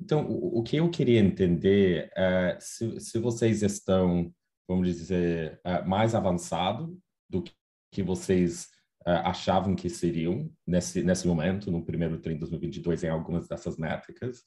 [0.00, 4.32] Então, o, o que eu queria entender é se, se vocês estão,
[4.68, 6.98] vamos dizer, é, mais avançado
[7.28, 7.44] do
[7.92, 8.68] que vocês
[9.06, 13.76] é, achavam que seriam nesse, nesse momento, no primeiro TRI de 2022, em algumas dessas
[13.76, 14.42] métricas,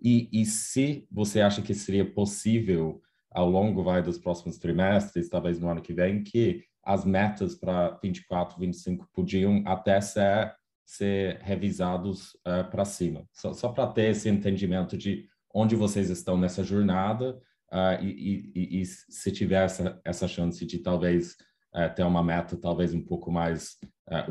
[0.00, 5.58] e, e se você acha que seria possível, ao longo vai, dos próximos trimestres, talvez
[5.58, 10.54] no ano que vem, que as metas para 24, 25 podiam até ser
[10.88, 13.28] ser revisados uh, para cima.
[13.30, 17.38] Só, só para ter esse entendimento de onde vocês estão nessa jornada
[17.70, 21.36] uh, e, e, e, se tiver essa, essa chance de talvez
[21.74, 23.76] uh, ter uma meta talvez um pouco mais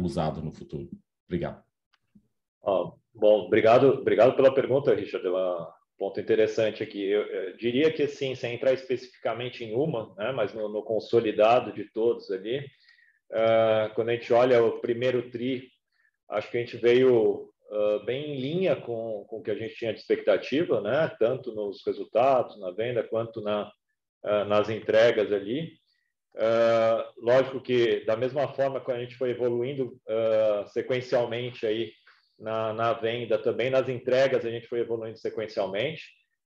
[0.01, 0.89] usada no futuro.
[1.27, 1.63] Obrigado.
[3.13, 5.27] Bom, obrigado, obrigado pela pergunta, Richard.
[5.27, 7.03] É um ponto interessante aqui.
[7.03, 11.71] Eu, eu, diria que sim, sem entrar especificamente em uma, né, mas no, no consolidado
[11.71, 12.65] de todos ali,
[13.93, 15.76] quando a gente olha o primeiro tri
[16.29, 19.75] acho que a gente veio uh, bem em linha com, com o que a gente
[19.75, 21.15] tinha de expectativa, né?
[21.19, 23.71] tanto nos resultados, na venda, quanto na,
[24.23, 25.73] uh, nas entregas ali.
[26.35, 29.99] Uh, lógico que, da mesma forma que a gente foi evoluindo
[30.67, 31.91] sequencialmente aí
[32.37, 36.03] na, na venda, também nas entregas a gente foi evoluindo sequencialmente.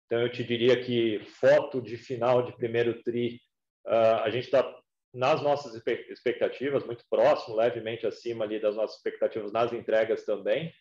[0.06, 3.40] Então, eu te diria que foto de final de primeiro TRI,
[3.86, 4.62] a gente está
[5.12, 5.74] nas nossas
[6.08, 10.72] expectativas, muito próximo, levemente acima ali das nossas expectativas nas entregas também.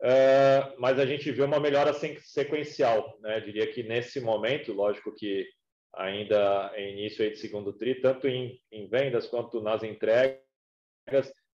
[0.00, 3.40] Uh, mas a gente viu uma melhora sequencial, né?
[3.40, 5.46] diria que nesse momento, lógico que
[5.94, 10.42] ainda em início de segundo tri, tanto em, em, vendas quanto nas entregas,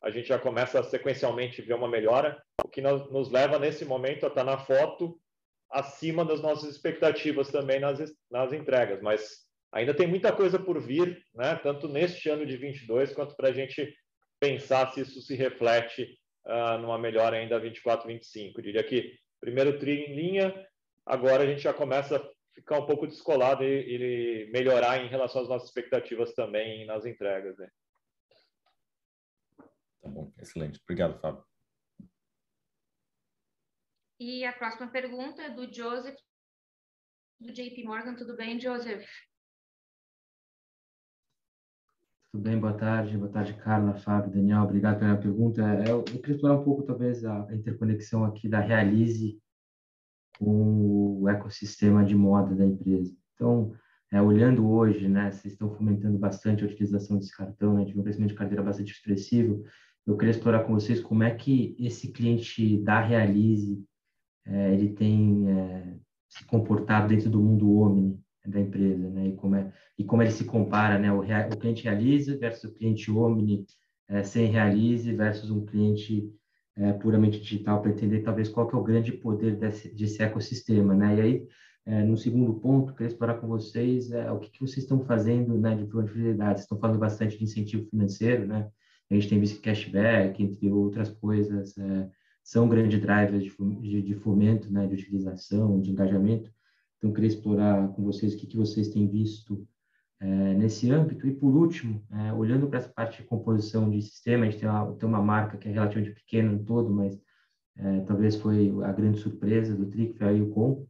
[0.03, 3.85] a gente já começa a sequencialmente ver uma melhora, o que nos, nos leva nesse
[3.85, 5.21] momento a estar na foto
[5.71, 8.01] acima das nossas expectativas também nas,
[8.31, 11.57] nas entregas, mas ainda tem muita coisa por vir, né?
[11.57, 13.95] tanto neste ano de 22 quanto para a gente
[14.39, 18.59] pensar se isso se reflete uh, numa melhora ainda 24, 25.
[18.59, 20.66] Eu diria que primeiro tri em linha,
[21.05, 25.43] agora a gente já começa a ficar um pouco descolado e, e melhorar em relação
[25.43, 27.57] às nossas expectativas também nas entregas.
[27.59, 27.71] Né?
[30.01, 30.81] Tá bom, excelente.
[30.83, 31.45] Obrigado, Fábio.
[34.18, 36.18] E a próxima pergunta é do Joseph,
[37.39, 38.14] do JP Morgan.
[38.14, 39.07] Tudo bem, Joseph?
[42.33, 42.61] Tudo bem?
[42.61, 43.18] Boa tarde.
[43.18, 44.62] Boa tarde, Carla, Fábio, Daniel.
[44.62, 45.62] Obrigado pela pergunta.
[45.62, 49.37] É, eu, queria explorar um pouco, talvez, a interconexão aqui da Realize
[50.39, 53.12] com o ecossistema de moda da empresa.
[53.35, 53.74] Então,
[54.12, 58.03] é, olhando hoje, né, vocês estão fomentando bastante a utilização desse cartão, né, tive um
[58.05, 59.64] crescimento de carteira bastante expressivo.
[60.07, 63.85] Eu queria explorar com vocês como é que esse cliente da Realize
[64.47, 69.28] é, ele tem é, se comportado dentro do mundo Omni, da empresa, né?
[69.28, 71.12] E como é e como ele se compara, né?
[71.12, 73.66] O, o cliente realize versus o cliente omni
[74.09, 76.30] é, sem realize versus um cliente
[76.76, 80.95] é, puramente digital para entender talvez qual que é o grande poder desse, desse ecossistema,
[80.95, 81.16] né?
[81.16, 81.47] E aí
[81.86, 85.59] é, no segundo ponto, queria explorar com vocês é, o que, que vocês estão fazendo
[85.59, 86.61] né, de fidelidade.
[86.61, 88.70] Estão falando bastante de incentivo financeiro, né?
[89.11, 92.09] A gente tem visto cashback, entre outras coisas, é,
[92.45, 96.53] são grandes drivers de, de, de, fomento, né, de utilização, de engajamento.
[97.01, 99.66] Então, queria explorar com vocês o que, que vocês têm visto
[100.20, 101.26] é, nesse âmbito.
[101.26, 104.68] E, por último, é, olhando para essa parte de composição de sistema, a gente tem
[104.68, 107.18] uma, tem uma marca que é relativamente pequena no todo, mas
[107.78, 110.86] é, talvez foi a grande surpresa do TRI, que foi a Ucom.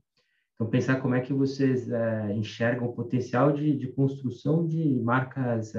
[0.56, 1.88] Então, pensar como é que vocês
[2.36, 5.72] enxergam o potencial de, de construção de marcas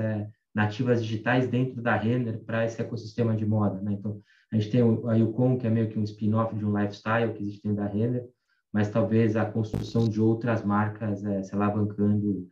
[0.55, 3.91] nativas digitais dentro da Renner para esse ecossistema de moda, né?
[3.93, 4.19] Então,
[4.51, 7.43] a gente tem a Yukon, que é meio que um spin-off de um lifestyle que
[7.43, 8.27] existe dentro da Renner,
[8.71, 12.49] mas talvez a construção de outras marcas é, se alavancando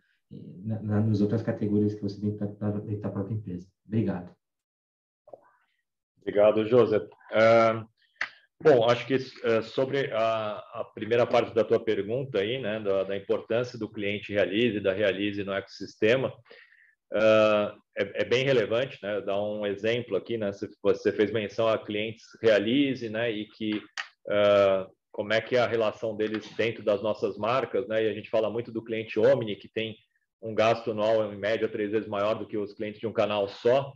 [0.63, 3.67] na, na, nas outras categorias que você tem dentro da própria empresa.
[3.85, 4.35] Obrigado.
[6.21, 6.97] Obrigado, José.
[6.97, 7.87] Uh,
[8.61, 13.03] bom, acho que uh, sobre a, a, primeira parte da tua pergunta aí, né, da,
[13.03, 19.21] da, importância do cliente realize, da realize no ecossistema, uh, é, é, bem relevante, né?
[19.21, 20.51] Dar um exemplo aqui, né?
[20.83, 23.31] Você fez menção a clientes realize, né?
[23.31, 23.81] E que
[25.19, 28.05] como é que é a relação deles dentro das nossas marcas, né?
[28.05, 29.97] E a gente fala muito do cliente Omni, que tem
[30.41, 33.45] um gasto anual em média três vezes maior do que os clientes de um canal
[33.49, 33.91] só.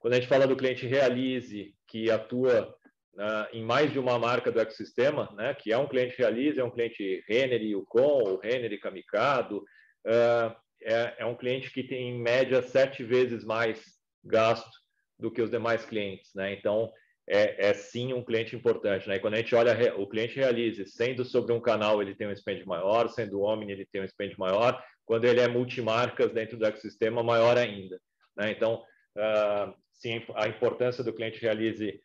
[0.00, 2.74] Quando a gente fala do cliente Realize, que atua
[3.16, 6.64] uh, em mais de uma marca do ecossistema, né, que é um cliente Realize, é
[6.64, 12.12] um cliente Renner e ou Renner e Kamikado, uh, é, é, um cliente que tem,
[12.12, 13.78] em média, sete vezes mais
[14.24, 14.70] gasto
[15.18, 16.32] do que os demais clientes.
[16.34, 16.54] Né?
[16.54, 16.90] Então,
[17.32, 19.08] é, é, sim um cliente importante.
[19.08, 19.16] Né?
[19.16, 22.36] E quando a gente olha o cliente Realize, sendo sobre um canal, ele tem um
[22.36, 26.66] spend maior, sendo Omni, ele tem um spend maior, quando ele é multimarcas dentro do
[26.66, 27.98] ecossistema, maior ainda.
[28.36, 28.50] Né?
[28.50, 28.84] Então,
[29.16, 31.98] uh, sim, a importância do cliente Realize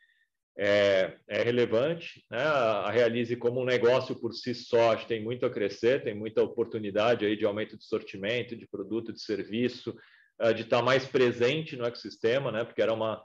[0.57, 2.23] é, é relevante.
[2.31, 2.41] Né?
[2.41, 7.25] A Realize como um negócio por si só tem muito a crescer, tem muita oportunidade
[7.25, 9.93] aí de aumento de sortimento, de produto, de serviço,
[10.41, 12.63] uh, de estar mais presente no ecossistema, né?
[12.63, 13.21] porque era, uma,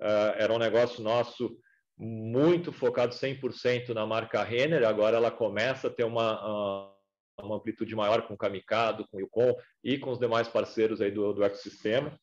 [0.00, 1.56] uh, era um negócio nosso
[1.96, 6.92] muito focado 100% na marca Renner, agora ela começa a ter uma,
[7.40, 11.10] uma amplitude maior com o Kamikado, com o Yukon e com os demais parceiros aí
[11.10, 12.16] do, do ecossistema.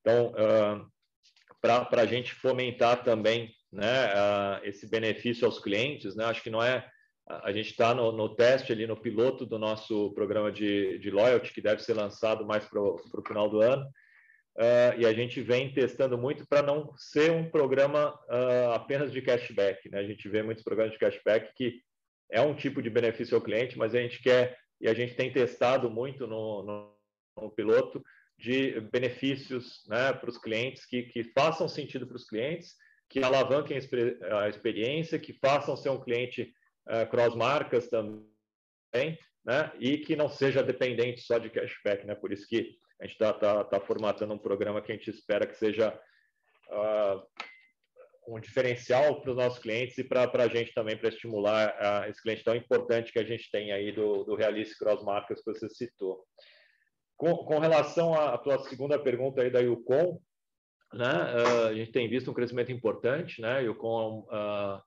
[0.00, 0.92] Então, uh,
[1.60, 6.14] para a gente fomentar também né, uh, esse benefício aos clientes.
[6.14, 6.24] Né?
[6.24, 6.86] Acho que não é.
[7.26, 11.52] A gente está no, no, teste ali, no piloto do nosso programa de, de loyalty,
[11.52, 13.88] que deve ser lançado mais para o final do ano.
[14.56, 19.22] Uh, e a gente vem testando muito para não ser um programa uh, apenas de
[19.22, 19.88] cashback.
[19.90, 19.98] Né?
[19.98, 21.80] A gente vê muitos programas de cashback que
[22.30, 25.32] é um tipo de benefício ao cliente, mas a gente quer, e a gente tem
[25.32, 26.96] testado muito no, no,
[27.40, 28.02] no piloto,
[28.38, 32.74] de benefícios né, para os clientes que, que façam sentido para os clientes,
[33.08, 36.52] que alavanquem a experiência, que façam ser um cliente
[36.88, 42.04] uh, cross-marcas também, né, e que não seja dependente só de cashback.
[42.04, 42.14] Né?
[42.14, 45.44] Por isso que a gente está tá, tá formatando um programa que a gente espera
[45.44, 45.92] que seja
[46.70, 47.20] uh,
[48.28, 52.22] um diferencial para os nossos clientes e para a gente também, para estimular uh, esse
[52.22, 55.68] cliente tão importante que a gente tem aí do, do Realize Cross Marcas que você
[55.68, 56.24] citou.
[57.16, 60.20] Com, com relação à tua segunda pergunta aí da Yukon,
[60.94, 64.80] né, uh, a gente tem visto um crescimento importante, né, Yukon uh,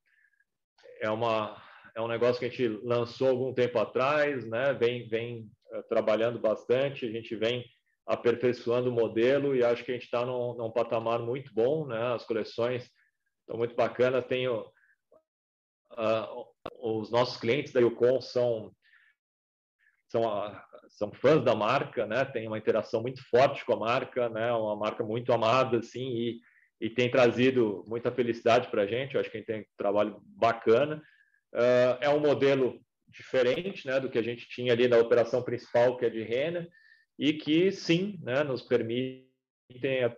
[1.02, 1.62] é, uma,
[1.94, 5.52] é um negócio que a gente lançou algum tempo atrás, né, vem, vem
[5.90, 7.66] trabalhando bastante, a gente vem
[8.06, 12.14] aperfeiçoando o modelo e acho que a gente está num, num, patamar muito bom, né,
[12.14, 12.90] as coleções
[13.42, 14.48] estão muito bacanas, tem
[16.80, 18.72] os nossos clientes da Yukon são
[20.08, 20.24] são
[20.90, 22.24] são fãs da marca, né?
[22.24, 24.52] Tem uma interação muito forte com a marca, né?
[24.54, 26.40] Uma marca muito amada, assim, e,
[26.80, 29.16] e tem trazido muita felicidade para a gente.
[29.16, 31.02] Eu acho que a gente tem um trabalho bacana.
[31.54, 34.00] Uh, é um modelo diferente, né?
[34.00, 36.68] Do que a gente tinha ali na operação principal, que é de renda,
[37.18, 38.44] e que sim, né?
[38.44, 39.26] Nos permite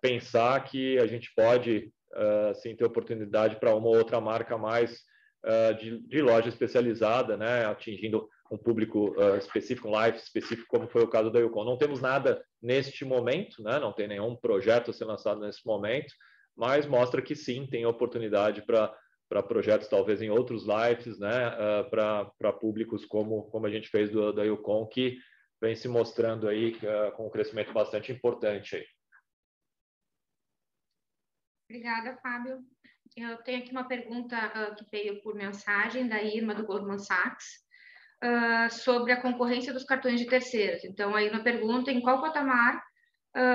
[0.02, 5.02] pensar que a gente pode, uh, sim, ter oportunidade para uma ou outra marca mais
[5.46, 7.66] uh, de, de loja especializada, né?
[7.66, 11.66] Atingindo um público uh, específico, um live específico, como foi o caso da Yukon.
[11.66, 13.78] Não temos nada neste momento, né?
[13.80, 16.14] não tem nenhum projeto a ser lançado nesse momento,
[16.56, 18.94] mas mostra que sim, tem oportunidade para
[19.30, 24.10] para projetos talvez em outros lives, né, uh, para públicos como, como a gente fez
[24.10, 25.18] do, da Yukon, que
[25.62, 28.76] vem se mostrando aí uh, com um crescimento bastante importante.
[28.76, 28.86] Aí.
[31.70, 32.60] Obrigada, Fábio.
[33.16, 37.46] Eu tenho aqui uma pergunta uh, que veio por mensagem da Irma, do Goldman Sachs
[38.24, 40.84] uh, sobre a concorrência dos cartões de terceiros.
[40.84, 42.86] Então, aí uma pergunta, em qual patamar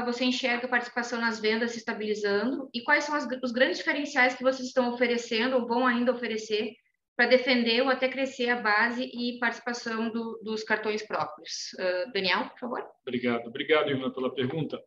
[0.05, 4.33] você enxerga a participação nas vendas se estabilizando e quais são as, os grandes diferenciais
[4.33, 6.77] que vocês estão oferecendo ou vão ainda oferecer
[7.17, 11.73] para defender ou até crescer a base e participação do, dos cartões próprios.
[11.79, 12.87] Uh, Daniel, por favor.
[13.07, 13.47] Obrigado.
[13.49, 14.81] Obrigado, Irma, pela pergunta.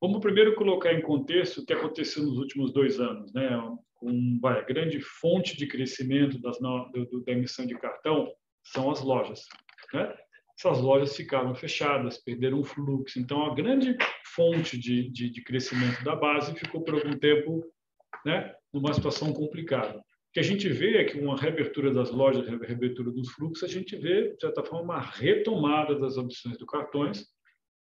[0.00, 3.48] Vamos primeiro colocar em contexto o que aconteceu nos últimos dois anos, né?
[3.94, 8.32] Com vai, a grande fonte de crescimento das, do, da emissão de cartão
[8.62, 9.46] são as lojas.
[9.92, 10.14] Né?
[10.58, 13.18] Essas lojas ficaram fechadas, perderam o fluxo.
[13.18, 13.96] Então, a grande
[14.34, 17.64] fonte de, de, de crescimento da base ficou por algum tempo
[18.24, 20.02] né, numa situação complicada.
[20.34, 23.94] Que a gente vê é que uma reabertura das lojas, reabertura dos fluxos, a gente
[23.96, 27.24] vê, de certa forma, uma retomada das opções do cartões.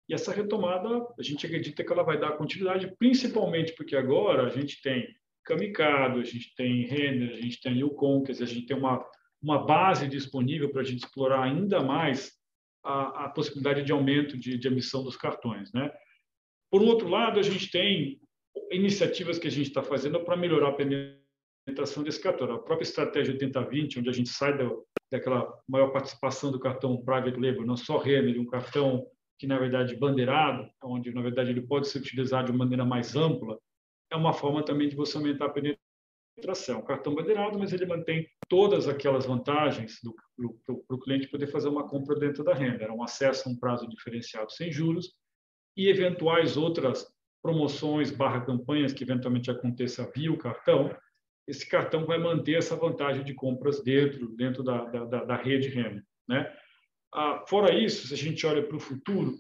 [0.08, 4.50] E essa retomada, a gente acredita que ela vai dar continuidade, principalmente porque agora a
[4.50, 5.08] gente tem
[5.44, 9.04] Kamikado, a gente tem Renner, a gente tem Yukon, quer dizer, a gente tem uma,
[9.42, 12.34] uma base disponível para a gente explorar ainda mais
[12.84, 15.74] a, a possibilidade de aumento de, de emissão dos cartões.
[15.74, 15.92] Né?
[16.70, 18.22] Por um outro lado, a gente tem
[18.72, 20.74] iniciativas que a gente está fazendo para melhorar a
[21.64, 22.52] implementação desse cartão.
[22.52, 24.70] A própria estratégia 80-20, onde a gente sai da,
[25.12, 29.08] daquela maior participação do cartão private label, não só Renner, um cartão
[29.40, 33.58] que, na verdade, bandeirado, onde, na verdade, ele pode ser utilizado de maneira mais ampla,
[34.12, 36.80] é uma forma também de você aumentar a penetração.
[36.80, 40.00] O cartão bandeirado, mas ele mantém todas aquelas vantagens
[40.66, 42.84] para o cliente poder fazer uma compra dentro da renda.
[42.84, 45.14] É um acesso a um prazo diferenciado sem juros
[45.76, 47.12] e eventuais outras
[47.42, 50.96] promoções barra campanhas que eventualmente aconteça via o cartão,
[51.48, 56.04] esse cartão vai manter essa vantagem de compras dentro, dentro da, da, da rede Renner.
[56.28, 56.52] Né?
[57.14, 59.36] Ah, fora isso, se a gente olha para o futuro,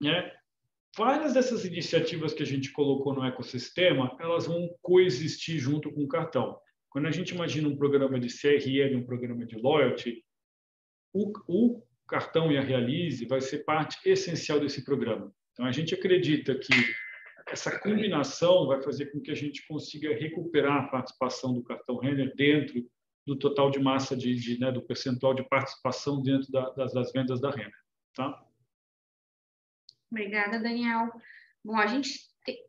[0.00, 0.32] né,
[0.96, 6.08] várias dessas iniciativas que a gente colocou no ecossistema, elas vão coexistir junto com o
[6.08, 6.58] cartão.
[6.90, 10.24] Quando a gente imagina um programa de CRM, um programa de loyalty,
[11.12, 15.32] o, o cartão e a Realize vai ser parte essencial desse programa.
[15.52, 16.72] Então, a gente acredita que
[17.46, 22.34] essa combinação vai fazer com que a gente consiga recuperar a participação do cartão Renner
[22.34, 22.88] dentro
[23.26, 27.12] do total de massa de, de né, do percentual de participação dentro da, das, das,
[27.12, 27.74] vendas da Renner,
[28.14, 28.42] tá?
[30.10, 31.10] Obrigada, Daniel.
[31.64, 32.10] Bom, a gente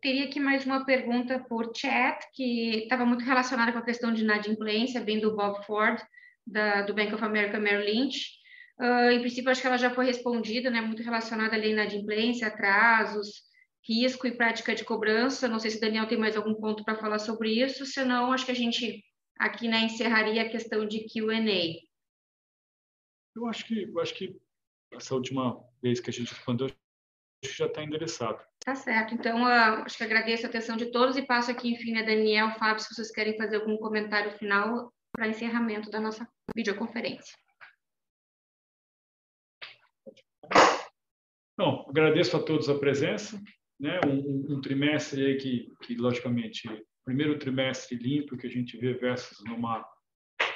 [0.02, 4.23] teria aqui mais uma pergunta por chat que estava muito relacionada com a questão de
[4.23, 5.99] inadimplência, bem do Bob Ford
[6.45, 8.41] da, do Bank of America Merrill Lynch.
[8.80, 10.81] Uh, em princípio, acho que ela já foi respondida, né?
[10.81, 13.43] Muito relacionada ali à inadimplência, atrasos,
[13.83, 15.47] risco e prática de cobrança.
[15.47, 18.45] Não sei se o Daniel tem mais algum ponto para falar sobre isso, senão acho
[18.45, 19.03] que a gente
[19.39, 21.79] aqui né, encerraria a questão de Q&A.
[23.35, 24.39] Eu acho que eu acho que
[24.93, 26.69] essa última vez que a gente respondeu
[27.43, 28.39] já está endereçado.
[28.59, 29.15] Tá certo.
[29.15, 32.51] Então, uh, acho que agradeço a atenção de todos e passo aqui, enfim, a Daniel,
[32.51, 37.35] Fábio, se vocês querem fazer algum comentário final para encerramento da nossa videoconferência.
[41.57, 43.41] Bom, agradeço a todos a presença
[43.81, 46.69] né, um, um, trimestre aí que, que, logicamente,
[47.03, 49.83] primeiro trimestre limpo que a gente vê versus numa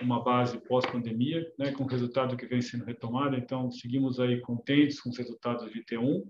[0.01, 3.35] uma base pós-pandemia, né, com resultado que vem sendo retomado.
[3.37, 6.27] Então, seguimos aí contentes com os resultados de T1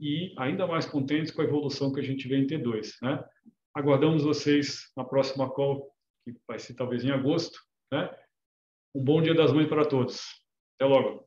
[0.00, 2.94] e ainda mais contentes com a evolução que a gente vê em T2.
[3.02, 3.22] Né?
[3.74, 5.90] Aguardamos vocês na próxima call,
[6.24, 7.58] que vai ser talvez em agosto.
[7.92, 8.10] Né?
[8.94, 10.22] Um bom Dia das Mães para todos.
[10.78, 11.25] Até logo.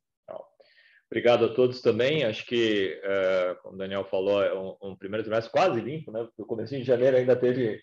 [1.11, 2.23] Obrigado a todos também.
[2.23, 6.27] Acho que, é, como o Daniel falou, é um, um, primeiro trimestre quase limpo, né?
[6.37, 7.81] No começo de janeiro ainda teve,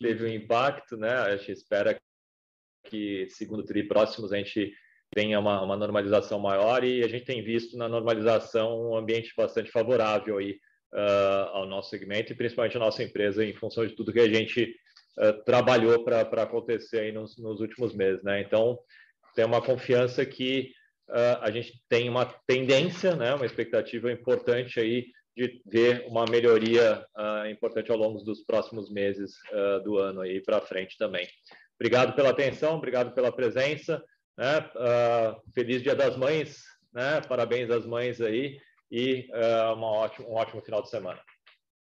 [0.00, 1.12] teve um impacto, né?
[1.12, 1.96] A gente espera
[2.86, 4.72] que segundo tri próximos a gente
[5.12, 9.70] tenha uma, uma, normalização maior e a gente tem visto na normalização um ambiente bastante
[9.70, 10.58] favorável aí
[10.92, 14.28] uh, ao nosso segmento e principalmente à nossa empresa em função de tudo que a
[14.28, 14.74] gente
[15.18, 18.40] uh, trabalhou para acontecer aí nos, nos últimos meses, né?
[18.40, 18.76] Então,
[19.36, 20.72] tem uma confiança que
[21.10, 25.06] uh, a gente tem uma tendência, né, uma expectativa importante aí
[25.36, 30.40] de ver uma melhoria uh, importante ao longo dos próximos meses uh, do ano aí
[30.40, 31.26] para frente também.
[31.78, 34.02] Obrigado pela atenção, obrigado pela presença,
[34.38, 34.64] né?
[35.52, 36.62] feliz Dia das Mães,
[36.92, 37.20] né?
[37.28, 38.58] Parabéns às mães aí
[38.90, 39.28] e
[39.76, 41.20] uma ótimo, um ótimo final de semana.